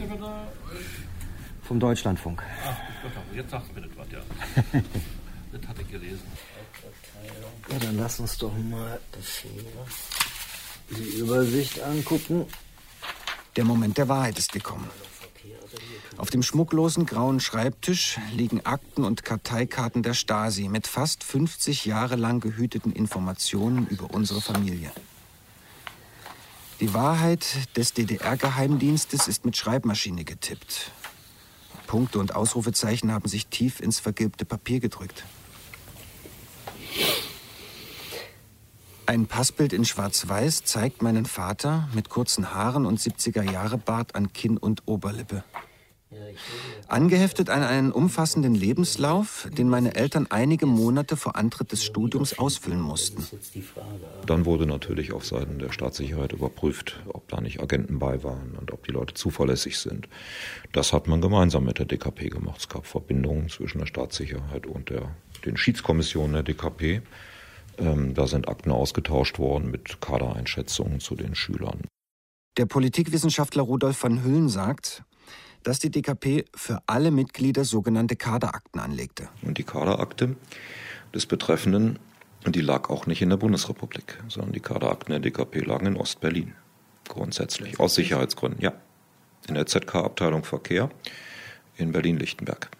[1.62, 2.42] Vom Deutschlandfunk.
[2.64, 2.76] Ach,
[3.34, 4.20] jetzt sagst du mir das was, ja.
[5.52, 6.22] das hatte ich gelesen.
[7.70, 9.50] Ja, dann lass uns doch mal das hier
[10.90, 12.46] die Übersicht angucken.
[13.56, 14.88] Der Moment der Wahrheit ist gekommen.
[16.18, 22.16] Auf dem schmucklosen grauen Schreibtisch liegen Akten und Karteikarten der Stasi mit fast 50 Jahre
[22.16, 24.90] lang gehüteten Informationen über unsere Familie.
[26.80, 27.44] Die Wahrheit
[27.76, 30.90] des DDR-Geheimdienstes ist mit Schreibmaschine getippt.
[31.86, 35.24] Punkte und Ausrufezeichen haben sich tief ins vergilbte Papier gedrückt.
[39.06, 44.82] Ein Passbild in Schwarz-Weiß zeigt meinen Vater mit kurzen Haaren und 70er-Jahre-Bart an Kinn und
[44.86, 45.44] Oberlippe.
[46.88, 52.80] Angeheftet an einen umfassenden Lebenslauf, den meine Eltern einige Monate vor Antritt des Studiums ausfüllen
[52.80, 53.26] mussten.
[54.26, 58.72] Dann wurde natürlich auf Seiten der Staatssicherheit überprüft, ob da nicht Agenten bei waren und
[58.72, 60.08] ob die Leute zuverlässig sind.
[60.72, 62.60] Das hat man gemeinsam mit der DKP gemacht.
[62.60, 65.14] Es gab Verbindungen zwischen der Staatssicherheit und der,
[65.44, 67.02] den Schiedskommissionen der DKP.
[67.78, 71.82] Ähm, da sind Akten ausgetauscht worden mit Kadereinschätzungen zu den Schülern.
[72.56, 75.04] Der Politikwissenschaftler Rudolf van Hüllen sagt,
[75.62, 79.28] dass die DKP für alle Mitglieder sogenannte Kaderakten anlegte.
[79.42, 80.36] Und die Kaderakte
[81.12, 81.98] des Betreffenden,
[82.46, 86.54] die lag auch nicht in der Bundesrepublik, sondern die Kaderakten der DKP lagen in Ostberlin.
[87.08, 88.72] Grundsätzlich, aus Sicherheitsgründen, ja.
[89.48, 90.90] In der ZK-Abteilung Verkehr
[91.76, 92.70] in Berlin-Lichtenberg.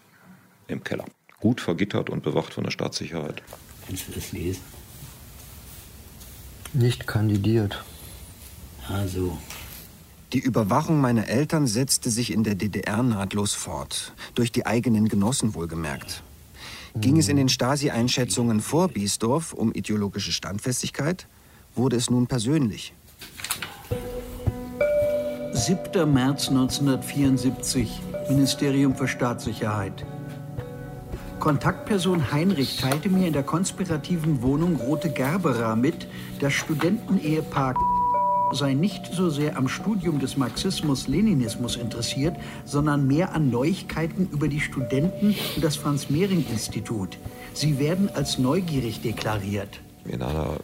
[0.67, 1.05] Im Keller.
[1.39, 3.41] Gut vergittert und bewacht von der Staatssicherheit.
[3.85, 4.61] Kannst du das lesen?
[6.73, 7.83] Nicht kandidiert.
[8.89, 9.37] Also,
[10.33, 15.55] Die Überwachung meiner Eltern setzte sich in der DDR nahtlos fort, durch die eigenen Genossen
[15.55, 16.21] wohlgemerkt.
[16.95, 21.27] Ging es in den Stasi-Einschätzungen vor Biesdorf um ideologische Standfestigkeit,
[21.75, 22.93] wurde es nun persönlich.
[25.53, 26.11] 7.
[26.11, 30.05] März 1974, Ministerium für Staatssicherheit.
[31.39, 36.07] Kontaktperson Heinrich teilte mir in der konspirativen Wohnung Rote Gerbera mit,
[36.39, 37.75] das Studentenehepaar
[38.53, 44.61] sei nicht so sehr am Studium des Marxismus-Leninismus interessiert, sondern mehr an Neuigkeiten über die
[44.61, 47.17] Studenten und das Franz-Mehring-Institut.
[47.53, 49.81] Sie werden als neugierig deklariert.
[50.05, 50.61] In einer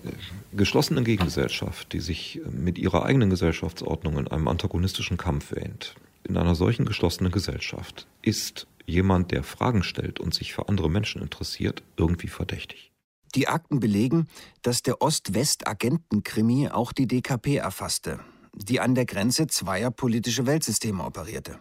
[0.53, 6.55] geschlossenen Gegengesellschaft, die sich mit ihrer eigenen Gesellschaftsordnung in einem antagonistischen Kampf wähnt, in einer
[6.55, 12.29] solchen geschlossenen Gesellschaft ist jemand, der Fragen stellt und sich für andere Menschen interessiert, irgendwie
[12.29, 12.92] verdächtig.
[13.35, 14.27] Die Akten belegen,
[14.61, 18.19] dass der Ost-West-Agentenkrimi auch die DKP erfasste,
[18.53, 21.59] die an der Grenze zweier politische Weltsysteme operierte.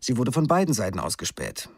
[0.00, 1.68] Sie wurde von beiden Seiten ausgespäht.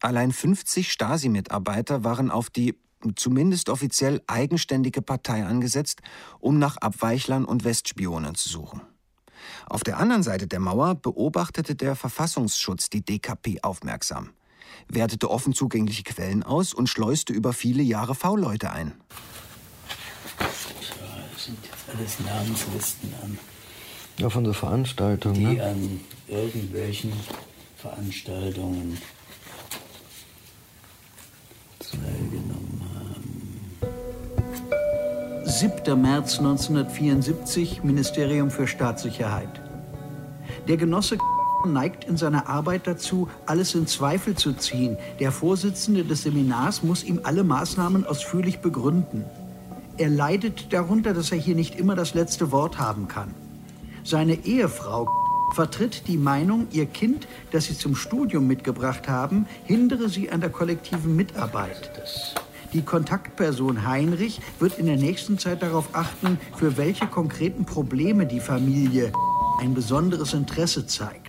[0.00, 2.78] Allein 50 Stasi-Mitarbeiter waren auf die
[3.14, 6.00] zumindest offiziell eigenständige Partei angesetzt,
[6.40, 8.82] um nach Abweichlern und Westspionen zu suchen.
[9.66, 14.30] Auf der anderen Seite der Mauer beobachtete der Verfassungsschutz die DKP aufmerksam,
[14.88, 18.92] wertete offen zugängliche Quellen aus und schleuste über viele Jahre V-Leute ein.
[20.38, 23.38] das sind jetzt alles Namenslisten an,
[24.18, 25.34] Ja, von so Veranstaltungen.
[25.34, 25.62] die Ne?
[25.64, 27.12] an irgendwelchen
[27.76, 28.98] Veranstaltungen
[31.78, 33.76] teilgenommen haben.
[35.48, 36.00] 7.
[36.02, 39.60] März 1974, Ministerium für Staatssicherheit.
[40.66, 41.16] Der Genosse
[41.72, 44.96] neigt in seiner Arbeit dazu, alles in Zweifel zu ziehen.
[45.20, 49.24] Der Vorsitzende des Seminars muss ihm alle Maßnahmen ausführlich begründen.
[49.98, 53.34] Er leidet darunter, dass er hier nicht immer das letzte Wort haben kann.
[54.04, 55.08] Seine Ehefrau
[55.54, 60.50] vertritt die Meinung, ihr Kind, das sie zum Studium mitgebracht haben, hindere sie an der
[60.50, 61.90] kollektiven Mitarbeit.
[62.72, 68.40] Die Kontaktperson Heinrich wird in der nächsten Zeit darauf achten, für welche konkreten Probleme die
[68.40, 69.12] Familie
[69.60, 71.25] ein besonderes Interesse zeigt.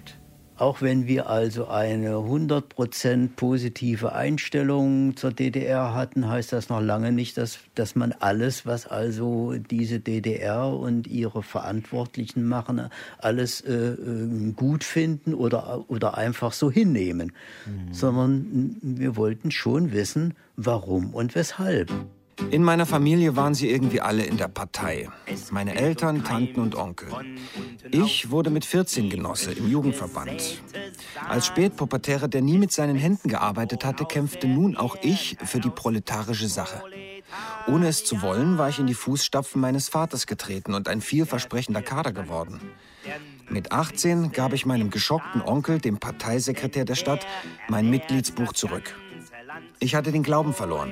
[0.57, 7.11] Auch wenn wir also eine 100% positive Einstellung zur DDR hatten, heißt das noch lange
[7.11, 12.89] nicht, dass, dass man alles, was also diese DDR und ihre Verantwortlichen machen,
[13.19, 17.33] alles äh, äh, gut finden oder, oder einfach so hinnehmen.
[17.91, 21.91] Sondern wir wollten schon wissen, warum und weshalb.
[22.51, 25.09] In meiner Familie waren sie irgendwie alle in der Partei.
[25.51, 27.09] Meine Eltern, Tanten und Onkel.
[27.91, 30.61] Ich wurde mit 14 Genosse im Jugendverband.
[31.27, 35.69] Als Spätpubertärer, der nie mit seinen Händen gearbeitet hatte, kämpfte nun auch ich für die
[35.69, 36.83] proletarische Sache.
[37.67, 41.81] Ohne es zu wollen, war ich in die Fußstapfen meines Vaters getreten und ein vielversprechender
[41.81, 42.61] Kader geworden.
[43.49, 47.25] Mit 18 gab ich meinem geschockten Onkel, dem Parteisekretär der Stadt,
[47.67, 48.95] mein Mitgliedsbuch zurück.
[49.79, 50.91] Ich hatte den Glauben verloren.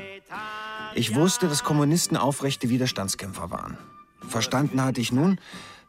[0.96, 3.78] Ich wusste, dass Kommunisten aufrechte Widerstandskämpfer waren.
[4.28, 5.40] Verstanden hatte ich nun,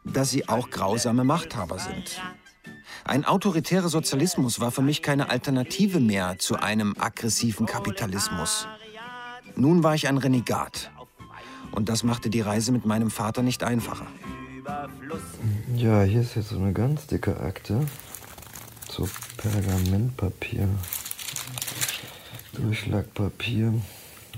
[0.03, 2.21] dass sie auch grausame Machthaber sind.
[3.05, 8.67] Ein autoritärer Sozialismus war für mich keine Alternative mehr zu einem aggressiven Kapitalismus.
[9.55, 10.91] Nun war ich ein Renegat.
[11.71, 14.07] Und das machte die Reise mit meinem Vater nicht einfacher.
[15.73, 17.87] Ja, hier ist jetzt so eine ganz dicke Akte.
[18.91, 20.67] So Pergamentpapier.
[22.53, 23.73] Durchschlagpapier.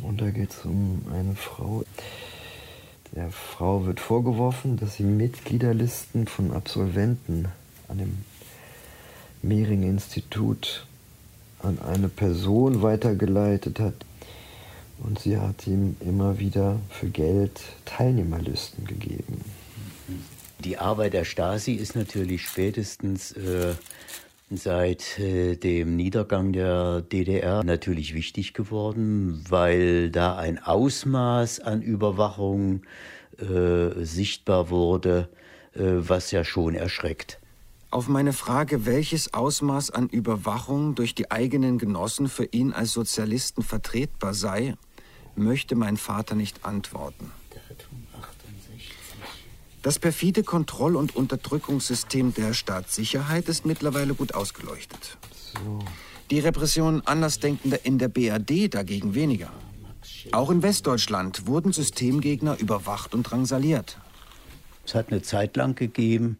[0.02, 1.84] Und da geht es um eine Frau.
[3.16, 7.48] Der Frau wird vorgeworfen, dass sie Mitgliederlisten von Absolventen
[7.88, 8.18] an dem
[9.42, 10.86] Mehring-Institut
[11.62, 13.96] an eine Person weitergeleitet hat.
[15.00, 19.44] Und sie hat ihm immer wieder für Geld Teilnehmerlisten gegeben.
[20.60, 23.76] Die Arbeit der Stasi ist natürlich spätestens äh,
[24.52, 32.82] seit äh, dem Niedergang der DDR natürlich wichtig geworden, weil da ein Ausmaß an Überwachung
[33.38, 35.30] äh, sichtbar wurde,
[35.74, 37.40] äh, was ja schon erschreckt.
[37.92, 43.64] Auf meine Frage, welches Ausmaß an Überwachung durch die eigenen Genossen für ihn als Sozialisten
[43.64, 44.76] vertretbar sei,
[45.36, 47.32] möchte mein Vater nicht antworten.
[49.82, 55.18] Das perfide Kontroll- und Unterdrückungssystem der Staatssicherheit ist mittlerweile gut ausgeleuchtet.
[55.34, 55.80] So.
[56.32, 59.52] Die Repression Andersdenkender in der BRD dagegen weniger.
[60.32, 63.98] Auch in Westdeutschland wurden Systemgegner überwacht und drangsaliert.
[64.86, 66.38] Es hat eine Zeit lang gegeben,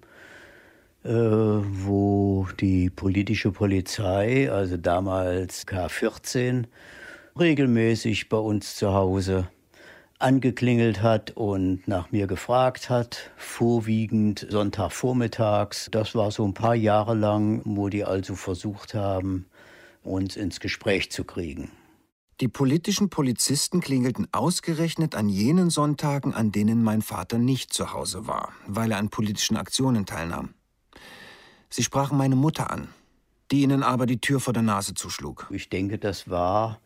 [1.04, 6.66] äh, wo die politische Polizei, also damals K14,
[7.40, 9.48] regelmäßig bei uns zu Hause
[10.20, 15.90] angeklingelt hat und nach mir gefragt hat, vorwiegend Sonntagvormittags.
[15.92, 19.46] Das war so ein paar Jahre lang, wo die also versucht haben,
[20.04, 21.72] uns ins Gespräch zu kriegen.
[22.42, 28.28] Die politischen Polizisten klingelten ausgerechnet an jenen Sonntagen, an denen mein Vater nicht zu Hause
[28.28, 30.54] war, weil er an politischen Aktionen teilnahm.
[31.70, 32.90] Sie sprachen meine Mutter an,
[33.52, 35.48] die ihnen aber die Tür vor der Nase zuschlug.
[35.52, 36.80] Ich denke, das war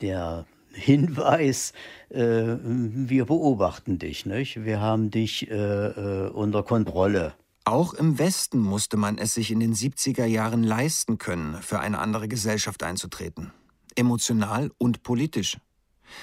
[0.00, 1.72] der Hinweis,
[2.10, 4.64] äh, wir beobachten dich, nicht?
[4.64, 7.34] wir haben dich äh, äh, unter Kontrolle.
[7.64, 11.98] Auch im Westen musste man es sich in den 70er Jahren leisten können, für eine
[11.98, 13.52] andere Gesellschaft einzutreten.
[13.94, 15.58] Emotional und politisch.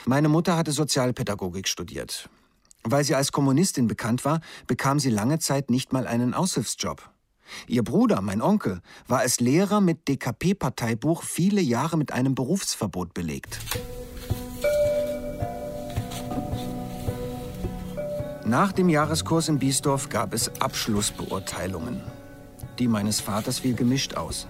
[0.06, 2.30] Meine Mutter hatte Sozialpädagogik studiert.
[2.84, 7.10] Weil sie als Kommunistin bekannt war, bekam sie lange Zeit nicht mal einen Aushilfsjob.
[7.68, 13.60] Ihr Bruder, mein Onkel, war als Lehrer mit DKP-Parteibuch viele Jahre mit einem Berufsverbot belegt.
[18.48, 22.00] Nach dem Jahreskurs in Biesdorf gab es Abschlussbeurteilungen.
[22.78, 24.46] Die meines Vaters fiel gemischt aus.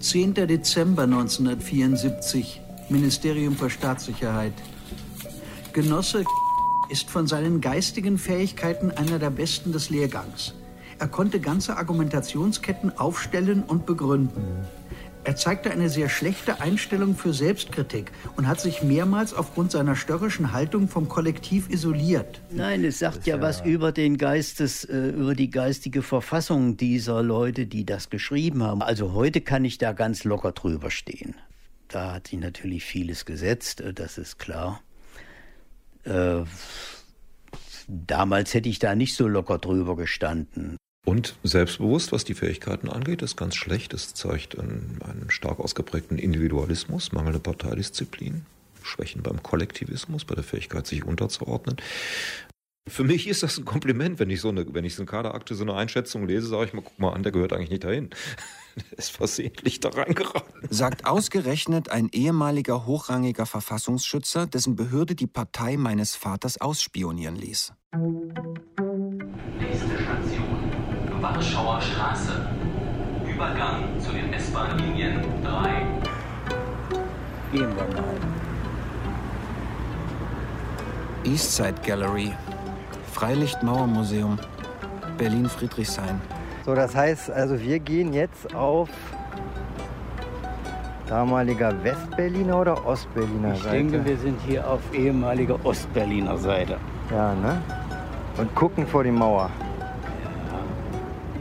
[0.00, 0.32] 10.
[0.34, 4.54] Dezember 1974, Ministerium für Staatssicherheit.
[5.74, 6.24] Genosse
[6.88, 10.54] ist von seinen geistigen Fähigkeiten einer der besten des Lehrgangs.
[10.98, 14.42] Er konnte ganze Argumentationsketten aufstellen und begründen.
[15.22, 20.52] Er zeigte eine sehr schlechte Einstellung für Selbstkritik und hat sich mehrmals aufgrund seiner störrischen
[20.52, 22.40] Haltung vom Kollektiv isoliert.
[22.50, 27.22] Nein, es sagt ja, ja, was über den Geistes, äh, über die geistige Verfassung dieser
[27.22, 28.82] Leute, die das geschrieben haben.
[28.82, 31.34] Also heute kann ich da ganz locker drüber stehen.
[31.88, 34.80] Da hat sich natürlich vieles gesetzt, äh, das ist klar.
[36.04, 36.44] Äh,
[37.88, 40.78] damals hätte ich da nicht so locker drüber gestanden.
[41.06, 43.94] Und selbstbewusst, was die Fähigkeiten angeht, ist ganz schlecht.
[43.94, 48.44] Es zeigt einen, einen stark ausgeprägten Individualismus, mangelnde Parteidisziplin,
[48.82, 51.76] Schwächen beim Kollektivismus, bei der Fähigkeit, sich unterzuordnen.
[52.88, 55.54] Für mich ist das ein Kompliment, wenn ich so eine, wenn ich so eine Kaderakte,
[55.54, 58.10] so eine Einschätzung lese, sage ich mal, guck mal an, der gehört eigentlich nicht dahin.
[58.76, 60.68] Der ist versehentlich da reingeraten.
[60.70, 67.72] Sagt ausgerechnet ein ehemaliger hochrangiger Verfassungsschützer, dessen Behörde die Partei meines Vaters ausspionieren ließ.
[69.58, 70.09] Nächste.
[71.20, 72.32] Warschauer Straße.
[73.28, 75.86] Übergang zu den S-Bahn-Linien 3.
[77.52, 78.04] Gehen wir mal.
[81.24, 82.32] Eastside Gallery.
[83.12, 84.38] Freilichtmauermuseum.
[85.18, 86.22] Berlin-Friedrichshain.
[86.64, 88.88] So, das heißt, also wir gehen jetzt auf
[91.06, 93.76] damaliger Westberliner oder Ostberliner ich Seite?
[93.76, 96.78] Ich denke, wir sind hier auf ehemaliger Ostberliner Seite.
[97.10, 97.60] Ja, ne?
[98.38, 99.50] Und gucken vor die Mauer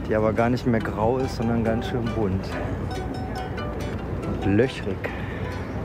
[0.09, 2.43] die aber gar nicht mehr grau ist, sondern ganz schön bunt
[4.25, 4.97] und löchrig.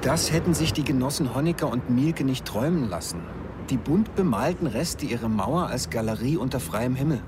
[0.00, 3.22] Das hätten sich die Genossen Honecker und Mielke nicht träumen lassen.
[3.70, 7.20] Die bunt bemalten Reste ihrer Mauer als Galerie unter freiem Himmel.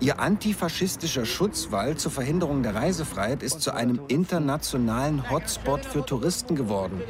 [0.00, 7.00] Ihr antifaschistischer Schutzwall zur Verhinderung der Reisefreiheit ist zu einem internationalen Hotspot für Touristen geworden,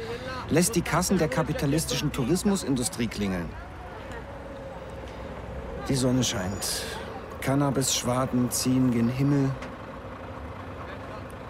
[0.49, 3.49] lässt die Kassen der kapitalistischen Tourismusindustrie klingeln.
[5.89, 6.85] Die Sonne scheint.
[7.45, 9.51] Cannabis-Schwaden ziehen gen Himmel.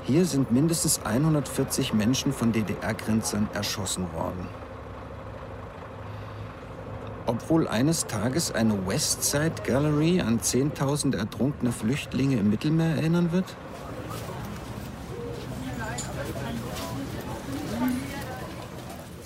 [0.03, 4.45] Hier sind mindestens 140 Menschen von DDR-Grenzern erschossen worden.
[7.25, 13.55] Obwohl eines Tages eine Westside Gallery an 10.000 ertrunkene Flüchtlinge im Mittelmeer erinnern wird?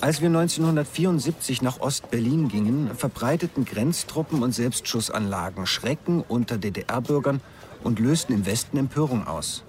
[0.10, 7.41] Als wir 1974 nach Ost-Berlin gingen, verbreiteten Grenztruppen und Selbstschussanlagen Schrecken unter DDR-Bürgern
[7.84, 9.64] und lösten im Westen Empörung aus.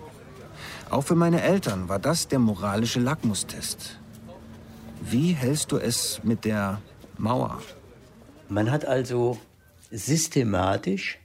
[0.89, 4.01] Auch für meine Eltern war das der moralische Lackmustest.
[5.03, 6.81] Wie hältst du es mit der
[7.19, 7.61] Mauer?
[8.49, 9.37] Man hat also
[9.91, 11.19] systematisch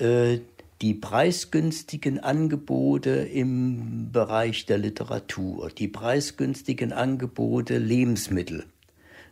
[0.00, 0.40] äh,
[0.84, 8.66] die preisgünstigen Angebote im Bereich der Literatur, die preisgünstigen Angebote Lebensmittel,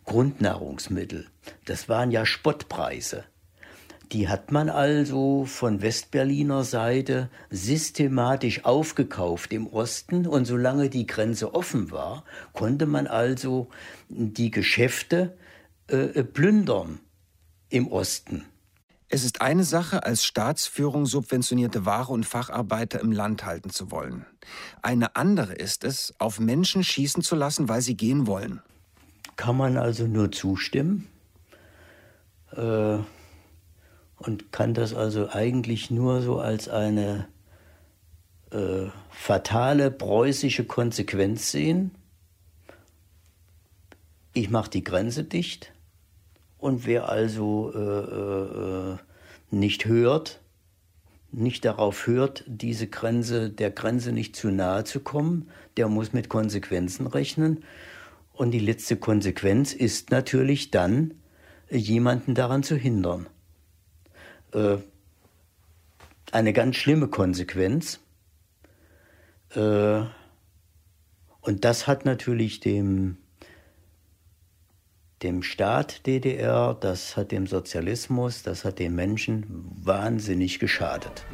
[0.07, 1.27] Grundnahrungsmittel,
[1.67, 3.25] das waren ja Spottpreise.
[4.13, 11.55] Die hat man also von Westberliner Seite systematisch aufgekauft im Osten und solange die Grenze
[11.55, 12.25] offen war,
[12.55, 13.69] konnte man also
[14.09, 15.37] die Geschäfte
[15.89, 17.01] äh, plündern
[17.69, 18.47] im Osten.
[19.15, 24.25] Es ist eine Sache, als Staatsführung subventionierte Ware und Facharbeiter im Land halten zu wollen.
[24.81, 28.63] Eine andere ist es, auf Menschen schießen zu lassen, weil sie gehen wollen.
[29.37, 31.09] Kann man also nur zustimmen
[32.53, 33.01] äh,
[34.17, 37.29] und kann das also eigentlich nur so als eine
[38.51, 41.91] äh, fatale preußische Konsequenz sehen.
[44.33, 45.71] Ich mache die Grenze dicht
[46.63, 48.97] und wer also äh, äh,
[49.51, 50.41] nicht hört,
[51.33, 56.29] nicht darauf hört, diese Grenze, der Grenze nicht zu nahe zu kommen, der muss mit
[56.29, 57.65] Konsequenzen rechnen.
[58.33, 61.15] Und die letzte Konsequenz ist natürlich dann,
[61.69, 63.27] jemanden daran zu hindern.
[64.53, 64.77] Äh,
[66.31, 67.99] eine ganz schlimme Konsequenz.
[69.57, 70.03] Äh,
[71.41, 73.17] und das hat natürlich dem
[75.23, 79.47] dem Staat DDR, das hat dem Sozialismus, das hat den Menschen
[79.83, 81.25] wahnsinnig geschadet.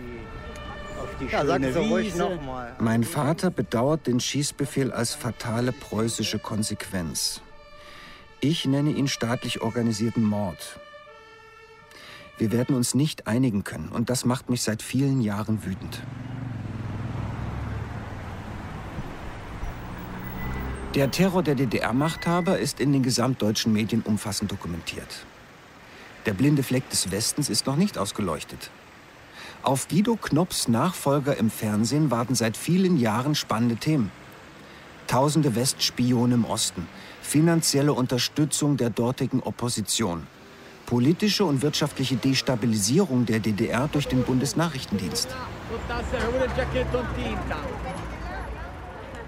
[1.32, 2.76] Ja, sagen Sie ruhig nochmal.
[2.78, 7.40] Mein Vater bedauert den Schießbefehl als fatale preußische Konsequenz.
[8.40, 10.78] Ich nenne ihn staatlich organisierten Mord.
[12.36, 16.02] Wir werden uns nicht einigen können und das macht mich seit vielen Jahren wütend.
[20.94, 25.26] Der Terror der DDR-Machthaber ist in den gesamtdeutschen Medien umfassend dokumentiert.
[26.24, 28.70] Der blinde Fleck des Westens ist noch nicht ausgeleuchtet.
[29.62, 34.10] Auf Guido Knopps Nachfolger im Fernsehen warten seit vielen Jahren spannende Themen.
[35.06, 36.88] Tausende Westspione im Osten,
[37.20, 40.26] finanzielle Unterstützung der dortigen Opposition,
[40.86, 45.28] politische und wirtschaftliche Destabilisierung der DDR durch den Bundesnachrichtendienst.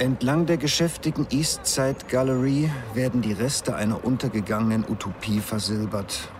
[0.01, 6.31] Entlang der geschäftigen Eastside Gallery werden die Reste einer untergegangenen Utopie versilbert.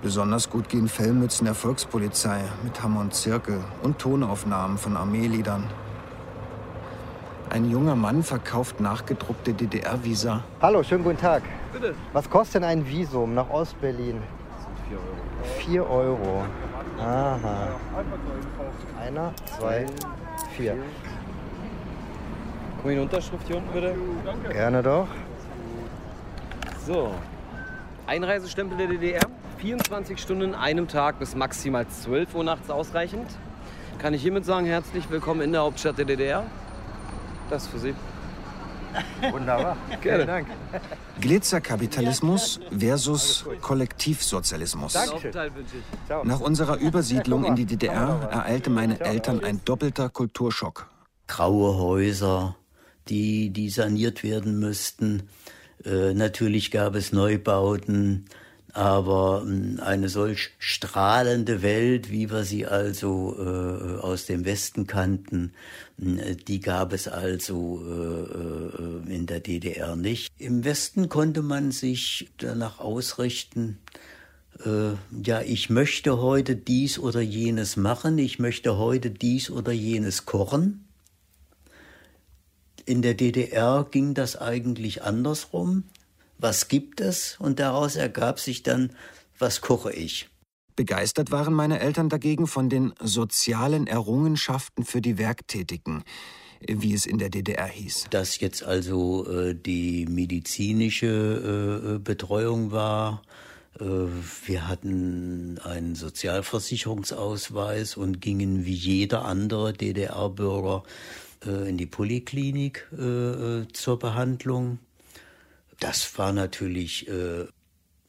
[0.00, 5.64] Besonders gut gehen Fellmützen der Volkspolizei mit Hammer und Zirkel und Tonaufnahmen von Armeeliedern.
[7.50, 10.42] Ein junger Mann verkauft nachgedruckte DDR-Visa.
[10.62, 11.42] Hallo, schönen guten Tag.
[11.74, 11.94] Bitte.
[12.14, 14.22] Was kostet denn ein Visum nach Ostberlin?
[15.58, 16.42] 4 Euro.
[16.98, 17.68] Aha.
[18.98, 19.84] Einer, zwei,
[20.56, 20.78] vier.
[22.84, 23.94] Die Unterschrift hier unten bitte.
[24.52, 25.08] Gerne doch.
[26.86, 27.14] So.
[28.06, 29.22] Einreisestempel der DDR.
[29.58, 33.26] 24 Stunden in einem Tag bis maximal 12 Uhr nachts ausreichend.
[33.98, 36.44] Kann ich hiermit sagen, herzlich willkommen in der Hauptstadt der DDR.
[37.48, 37.94] Das für Sie.
[39.30, 39.78] Wunderbar.
[40.02, 40.24] Gerne.
[40.24, 40.46] Vielen Dank.
[41.20, 44.94] Glitzerkapitalismus versus Kollektivsozialismus.
[46.24, 50.88] Nach unserer Übersiedlung in die DDR ereilte meine Eltern ein doppelter Kulturschock.
[51.26, 52.56] Graue Häuser,
[53.08, 55.24] die, die saniert werden müssten.
[55.84, 58.26] Äh, natürlich gab es Neubauten,
[58.74, 65.52] aber ähm, eine solch strahlende Welt, wie wir sie also äh, aus dem Westen kannten,
[66.02, 70.32] äh, die gab es also äh, in der DDR nicht.
[70.38, 73.78] Im Westen konnte man sich danach ausrichten,
[75.10, 80.83] ja, ich möchte heute dies oder jenes machen, ich möchte heute dies oder jenes kochen.
[82.86, 85.84] In der DDR ging das eigentlich andersrum.
[86.38, 87.36] Was gibt es?
[87.38, 88.90] Und daraus ergab sich dann,
[89.38, 90.28] was koche ich?
[90.76, 96.02] Begeistert waren meine Eltern dagegen von den sozialen Errungenschaften für die Werktätigen,
[96.66, 98.08] wie es in der DDR hieß.
[98.10, 103.22] Dass jetzt also äh, die medizinische äh, Betreuung war.
[103.78, 103.84] Äh,
[104.46, 110.88] wir hatten einen Sozialversicherungsausweis und gingen wie jeder andere DDR-Bürger äh,
[111.50, 114.78] in die Poliklinik äh, äh, zur Behandlung.
[115.80, 117.46] Das war natürlich äh,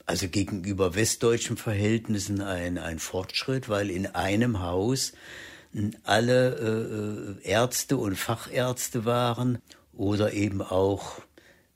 [0.06, 5.14] also gegenüber westdeutschen Verhältnissen ein, ein Fortschritt, weil in einem Haus
[6.04, 9.58] alle äh, Ärzte und Fachärzte waren
[9.94, 11.22] oder eben auch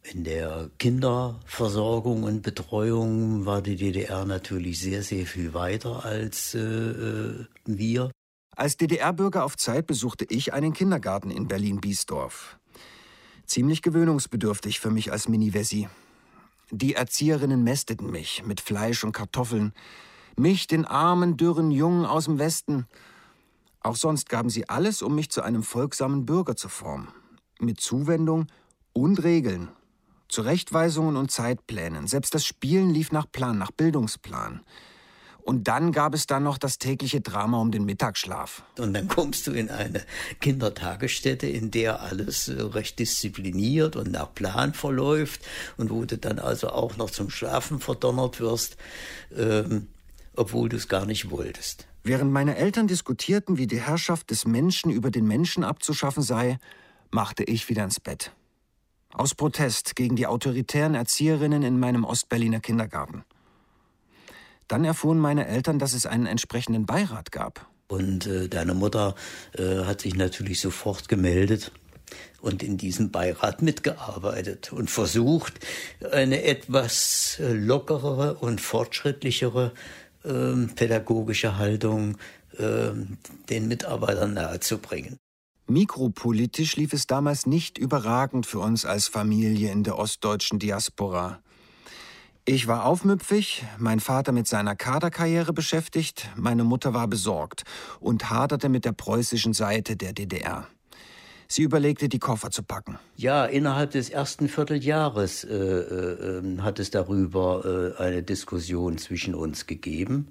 [0.01, 6.59] In der Kinderversorgung und Betreuung war die DDR natürlich sehr, sehr viel weiter als äh,
[6.59, 8.11] äh wir.
[8.59, 12.59] Als DDR-Bürger auf Zeit besuchte ich einen Kindergarten in Berlin-Biesdorf.
[13.45, 15.87] Ziemlich gewöhnungsbedürftig für mich als Mini-Wessi.
[16.69, 19.71] Die Erzieherinnen mästeten mich mit Fleisch und Kartoffeln.
[20.35, 22.85] Mich, den armen, dürren Jungen aus dem Westen.
[23.79, 27.07] Auch sonst gaben sie alles, um mich zu einem folgsamen Bürger zu formen.
[27.61, 28.47] Mit Zuwendung
[28.91, 29.69] und Regeln.
[30.27, 32.07] Zurechtweisungen und Zeitplänen.
[32.07, 34.65] Selbst das Spielen lief nach Plan, nach Bildungsplan.
[35.49, 38.61] Und dann gab es dann noch das tägliche Drama um den Mittagsschlaf.
[38.77, 40.03] Und dann kommst du in eine
[40.41, 45.41] Kindertagesstätte, in der alles äh, recht diszipliniert und nach Plan verläuft
[45.77, 48.77] und wo du dann also auch noch zum Schlafen verdonnert wirst,
[49.35, 49.87] ähm,
[50.35, 51.87] obwohl du es gar nicht wolltest.
[52.03, 56.59] Während meine Eltern diskutierten, wie die Herrschaft des Menschen über den Menschen abzuschaffen sei,
[57.09, 58.33] machte ich wieder ins Bett.
[59.09, 63.23] Aus Protest gegen die autoritären Erzieherinnen in meinem Ostberliner Kindergarten.
[64.69, 67.67] Dann erfuhren meine Eltern, dass es einen entsprechenden Beirat gab.
[67.87, 69.15] Und äh, deine Mutter
[69.57, 71.71] äh, hat sich natürlich sofort gemeldet
[72.39, 75.59] und in diesem Beirat mitgearbeitet und versucht,
[76.11, 79.73] eine etwas äh, lockerere und fortschrittlichere
[80.23, 82.17] äh, pädagogische Haltung
[82.57, 82.91] äh,
[83.49, 85.17] den Mitarbeitern nahezubringen.
[85.67, 91.41] Mikropolitisch lief es damals nicht überragend für uns als Familie in der ostdeutschen Diaspora.
[92.51, 97.61] Ich war aufmüpfig, mein Vater mit seiner Kaderkarriere beschäftigt, meine Mutter war besorgt
[97.99, 100.65] und haderte mit der preußischen Seite der DDR.
[101.47, 102.97] Sie überlegte, die Koffer zu packen.
[103.17, 109.35] Ja, innerhalb des ersten Vierteljahres äh, äh, ähm, hat es darüber äh, eine Diskussion zwischen
[109.35, 110.29] uns gegeben.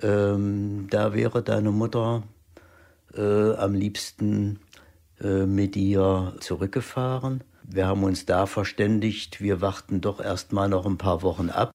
[0.00, 2.22] Ähm, da wäre deine Mutter
[3.14, 4.60] äh, am liebsten
[5.20, 7.44] äh, mit dir zurückgefahren.
[7.68, 11.72] Wir haben uns da verständigt, wir warten doch erst mal noch ein paar Wochen ab.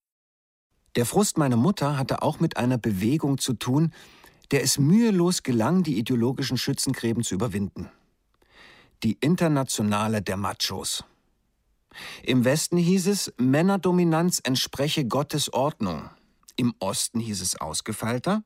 [0.96, 3.94] Der Frust meiner Mutter hatte auch mit einer Bewegung zu tun,
[4.52, 7.90] der es mühelos gelang, die ideologischen Schützengräben zu überwinden.
[9.04, 11.04] Die Internationale der Machos.
[12.24, 16.10] Im Westen hieß es, Männerdominanz entspreche Gottes Ordnung.
[16.56, 18.44] Im Osten hieß es ausgefeilter.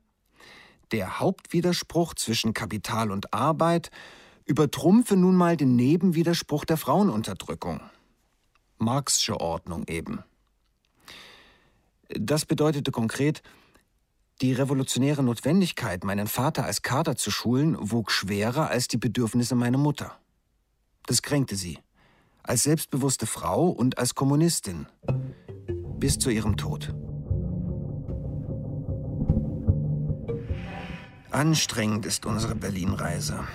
[0.90, 3.90] Der Hauptwiderspruch zwischen Kapital und Arbeit
[4.46, 7.80] übertrumpfe nun mal den Nebenwiderspruch der Frauenunterdrückung.
[8.78, 10.22] Marxische Ordnung eben.
[12.08, 13.42] Das bedeutete konkret,
[14.40, 19.78] die revolutionäre Notwendigkeit, meinen Vater als Kader zu schulen, wog schwerer als die Bedürfnisse meiner
[19.78, 20.16] Mutter.
[21.06, 21.78] Das kränkte sie,
[22.42, 24.86] als selbstbewusste Frau und als Kommunistin,
[25.98, 26.94] bis zu ihrem Tod.
[31.30, 33.46] Anstrengend ist unsere Berlin-Reise.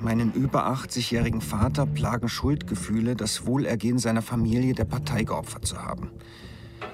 [0.00, 6.10] Meinen über 80-jährigen Vater plagen Schuldgefühle, das Wohlergehen seiner Familie der Partei geopfert zu haben.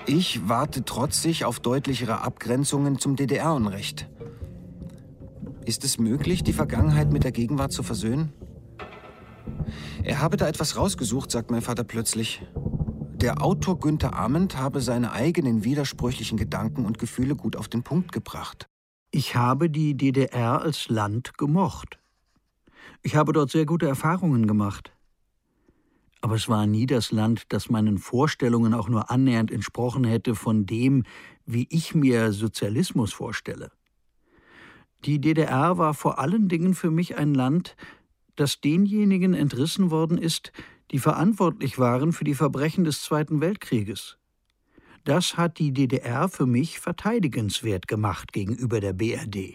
[0.06, 4.08] Ich warte trotzig auf deutlichere Abgrenzungen zum DDR-Unrecht.
[5.64, 8.32] Ist es möglich, die Vergangenheit mit der Gegenwart zu versöhnen?
[10.02, 12.42] Er habe da etwas rausgesucht, sagt mein Vater plötzlich.
[13.14, 18.12] Der Autor Günther Amend habe seine eigenen widersprüchlichen Gedanken und Gefühle gut auf den Punkt
[18.12, 18.68] gebracht.
[19.10, 21.98] Ich habe die DDR als Land gemocht.
[23.02, 24.92] Ich habe dort sehr gute Erfahrungen gemacht.
[26.20, 30.66] Aber es war nie das Land, das meinen Vorstellungen auch nur annähernd entsprochen hätte von
[30.66, 31.04] dem,
[31.44, 33.70] wie ich mir Sozialismus vorstelle.
[35.04, 37.76] Die DDR war vor allen Dingen für mich ein Land,
[38.34, 40.52] das denjenigen entrissen worden ist,
[40.90, 44.18] die verantwortlich waren für die Verbrechen des Zweiten Weltkrieges.
[45.04, 49.54] Das hat die DDR für mich verteidigenswert gemacht gegenüber der BRD.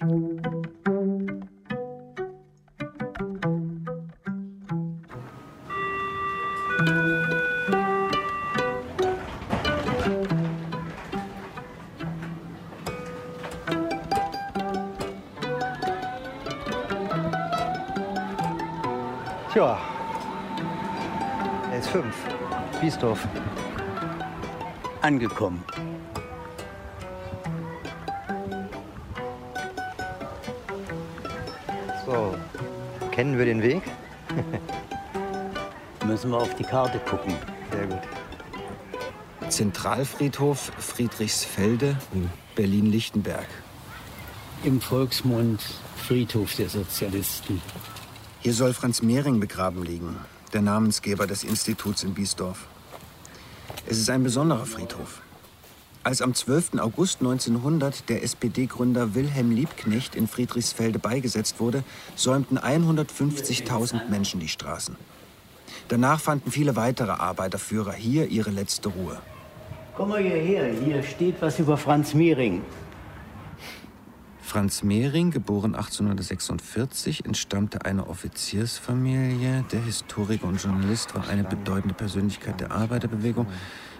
[19.51, 19.77] Tja,
[21.73, 22.05] S5,
[22.79, 23.27] Biesdorf.
[25.01, 25.61] Angekommen.
[32.05, 32.33] So,
[33.11, 33.81] kennen wir den Weg?
[36.05, 37.35] Müssen wir auf die Karte gucken.
[37.73, 37.99] Sehr gut.
[39.49, 41.97] Zentralfriedhof Friedrichsfelde,
[42.55, 43.47] Berlin-Lichtenberg.
[44.63, 45.61] Im Volksmund
[45.97, 47.61] Friedhof der Sozialisten.
[48.43, 50.17] Hier soll Franz Mehring begraben liegen,
[50.51, 52.65] der Namensgeber des Instituts in Biesdorf.
[53.85, 55.21] Es ist ein besonderer Friedhof.
[56.03, 56.79] Als am 12.
[56.79, 61.83] August 1900 der SPD-Gründer Wilhelm Liebknecht in Friedrichsfelde beigesetzt wurde,
[62.15, 64.95] säumten 150.000 Menschen die Straßen.
[65.89, 69.19] Danach fanden viele weitere Arbeiterführer hier ihre letzte Ruhe.
[69.95, 72.63] Komm mal hierher, hier steht was über Franz Mehring.
[74.51, 79.63] Franz Mehring, geboren 1846, entstammte einer Offiziersfamilie.
[79.71, 83.47] Der Historiker und Journalist war eine bedeutende Persönlichkeit der Arbeiterbewegung.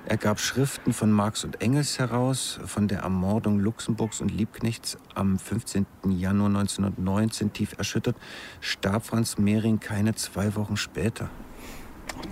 [0.06, 2.60] Er gab Schriften von Marx und Engels heraus.
[2.66, 5.86] Von der Ermordung Luxemburgs und Liebknechts am 15.
[6.10, 8.18] Januar 1919 tief erschüttert,
[8.60, 11.30] starb Franz Mehring keine zwei Wochen später.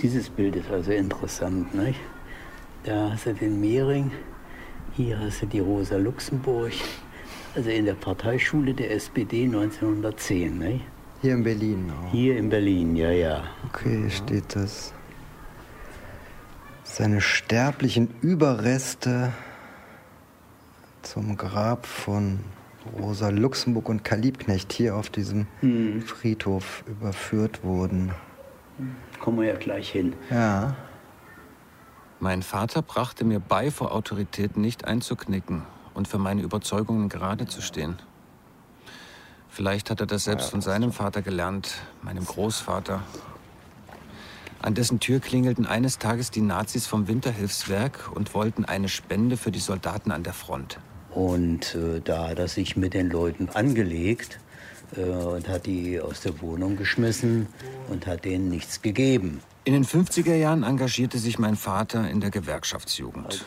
[0.02, 2.02] Dieses Bild ist also interessant, nicht?
[2.84, 4.12] Da hast du den Mehring,
[4.92, 6.74] hier hast du die Rosa Luxemburg,
[7.56, 10.86] also in der Parteischule der SPD 1910, nicht?
[11.22, 12.12] Hier in Berlin auch.
[12.12, 13.44] Hier in Berlin, ja, ja.
[13.68, 14.94] Okay, steht das.
[16.84, 19.34] Seine sterblichen Überreste
[21.02, 22.40] zum Grab von
[22.98, 26.02] Rosa Luxemburg und Karl Liebknecht hier auf diesem Hm.
[26.02, 28.12] Friedhof überführt wurden.
[29.20, 30.14] Kommen wir ja gleich hin.
[30.30, 30.76] Ja.
[32.22, 35.64] Mein Vater brachte mir bei, vor Autoritäten nicht einzuknicken
[35.94, 37.98] und für meine Überzeugungen gerade zu stehen.
[39.50, 43.02] Vielleicht hat er das selbst von seinem Vater gelernt, meinem Großvater.
[44.62, 49.52] An dessen Tür klingelten eines Tages die Nazis vom Winterhilfswerk und wollten eine Spende für
[49.52, 50.80] die Soldaten an der Front.
[51.12, 54.40] Und äh, da hat er sich mit den Leuten angelegt
[54.96, 57.48] äh, und hat die aus der Wohnung geschmissen
[57.90, 59.42] und hat denen nichts gegeben.
[59.70, 63.46] In den 50er Jahren engagierte sich mein Vater in der Gewerkschaftsjugend.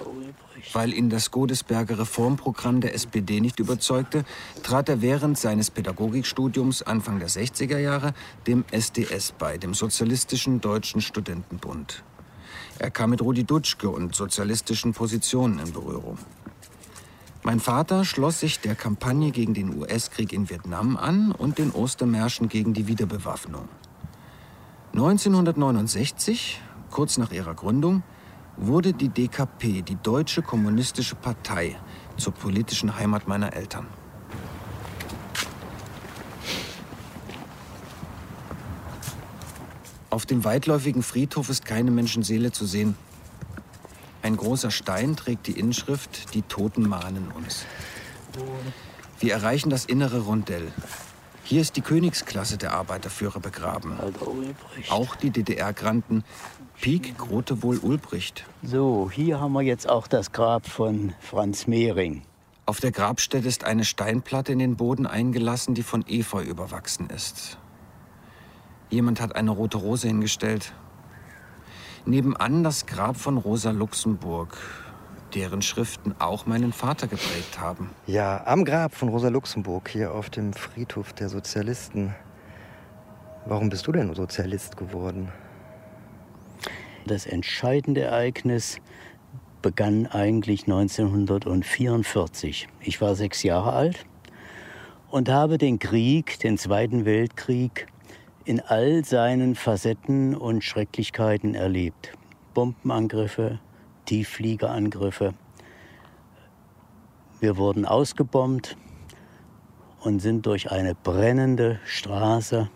[0.73, 4.25] Weil ihn das Godesberger Reformprogramm der SPD nicht überzeugte,
[4.63, 8.15] trat er während seines Pädagogikstudiums Anfang der 60er Jahre
[8.47, 12.05] dem SDS bei, dem Sozialistischen Deutschen Studentenbund.
[12.79, 16.19] Er kam mit Rudi Dutschke und sozialistischen Positionen in Berührung.
[17.43, 22.49] Mein Vater schloss sich der Kampagne gegen den US-Krieg in Vietnam an und den Ostermärschen
[22.49, 23.69] gegen die Wiederbewaffnung.
[24.95, 28.03] 1969, kurz nach ihrer Gründung,
[28.59, 31.79] wurde die DKP, die Deutsche Kommunistische Partei,
[32.19, 33.87] zur politischen Heimat meiner Eltern.
[40.11, 42.95] Auf dem weitläufigen Friedhof ist keine Menschenseele zu sehen.
[44.21, 47.65] Ein großer Stein trägt die Inschrift Die Toten mahnen uns.
[49.21, 50.71] Wir erreichen das innere Rondell.
[51.45, 53.99] Hier ist die Königsklasse der Arbeiterführer begraben.
[54.91, 56.25] Auch die DDR-Granten
[56.81, 58.45] Pieck, Grotewohl, Ulbricht.
[58.63, 62.23] So, hier haben wir jetzt auch das Grab von Franz Mehring.
[62.67, 67.59] Auf der Grabstätte ist eine Steinplatte in den Boden eingelassen, die von Efeu überwachsen ist.
[68.91, 70.73] Jemand hat eine rote Rose hingestellt.
[72.05, 74.57] Nebenan das Grab von Rosa Luxemburg,
[75.35, 77.91] deren Schriften auch meinen Vater geprägt haben.
[78.07, 82.15] Ja, am Grab von Rosa Luxemburg, hier auf dem Friedhof der Sozialisten.
[83.47, 85.29] Warum bist du denn Sozialist geworden?
[87.07, 88.79] Das entscheidende Ereignis
[89.63, 92.69] begann eigentlich 1944.
[92.81, 94.05] Ich war sechs Jahre alt
[95.11, 97.87] und habe den Krieg, den Zweiten Weltkrieg,
[98.45, 102.13] in all seinen Facetten und Schrecklichkeiten erlebt.
[102.55, 103.61] Bombenangriffe,
[104.07, 105.35] Tieffliegerangriffe.
[107.41, 108.77] Wir wurden ausgebombt
[110.01, 112.71] und sind durch eine brennende Straße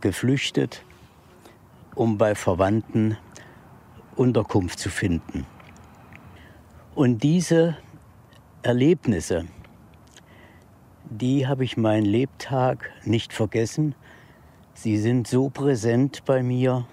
[0.00, 0.84] geflüchtet,
[1.94, 3.16] um bei Verwandten
[4.16, 5.46] Unterkunft zu finden.
[6.94, 7.76] Und diese
[8.62, 9.46] Erlebnisse,
[11.04, 13.94] die habe ich mein Lebtag nicht vergessen.
[14.74, 16.86] Sie sind so präsent bei mir,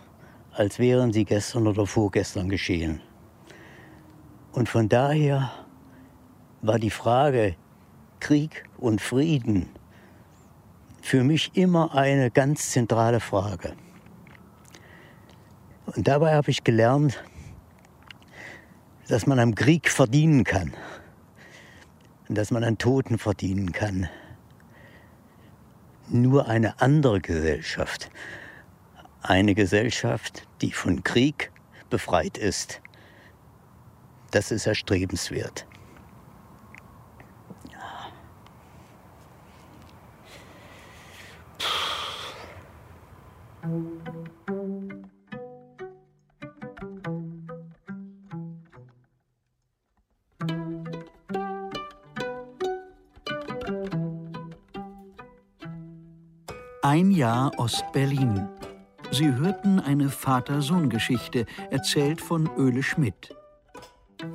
[0.51, 3.01] als wären sie gestern oder vorgestern geschehen.
[4.51, 5.51] Und von daher
[6.61, 7.55] war die Frage
[8.19, 9.69] Krieg und Frieden
[11.01, 13.73] für mich immer eine ganz zentrale Frage.
[15.85, 17.23] Und dabei habe ich gelernt,
[19.07, 20.73] dass man am Krieg verdienen kann
[22.27, 24.07] und dass man an Toten verdienen kann.
[26.09, 28.09] Nur eine andere Gesellschaft,
[29.21, 31.51] eine Gesellschaft, die von Krieg
[31.89, 32.81] befreit ist,
[34.29, 35.65] das ist erstrebenswert.
[56.81, 58.47] Ein Jahr Ostberlin.
[59.11, 63.38] Sie hörten eine Vater-Sohn-Geschichte, erzählt von Öle Schmidt.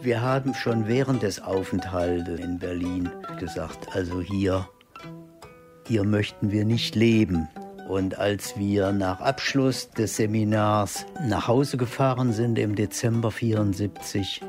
[0.04, 3.08] Wir haben schon während des Aufenthaltes in Berlin
[3.40, 4.68] gesagt, also hier,
[5.86, 7.48] hier möchten wir nicht leben.
[7.88, 14.42] Und als wir nach Abschluss des Seminars nach Hause gefahren sind im Dezember 74,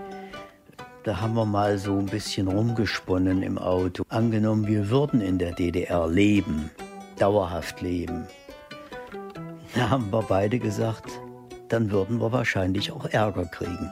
[1.06, 4.04] da haben wir mal so ein bisschen rumgesponnen im Auto.
[4.10, 6.70] Angenommen, wir würden in der DDR leben,
[7.18, 8.28] dauerhaft leben.
[9.74, 11.10] Da haben wir beide gesagt,
[11.70, 13.90] dann würden wir wahrscheinlich auch Ärger kriegen.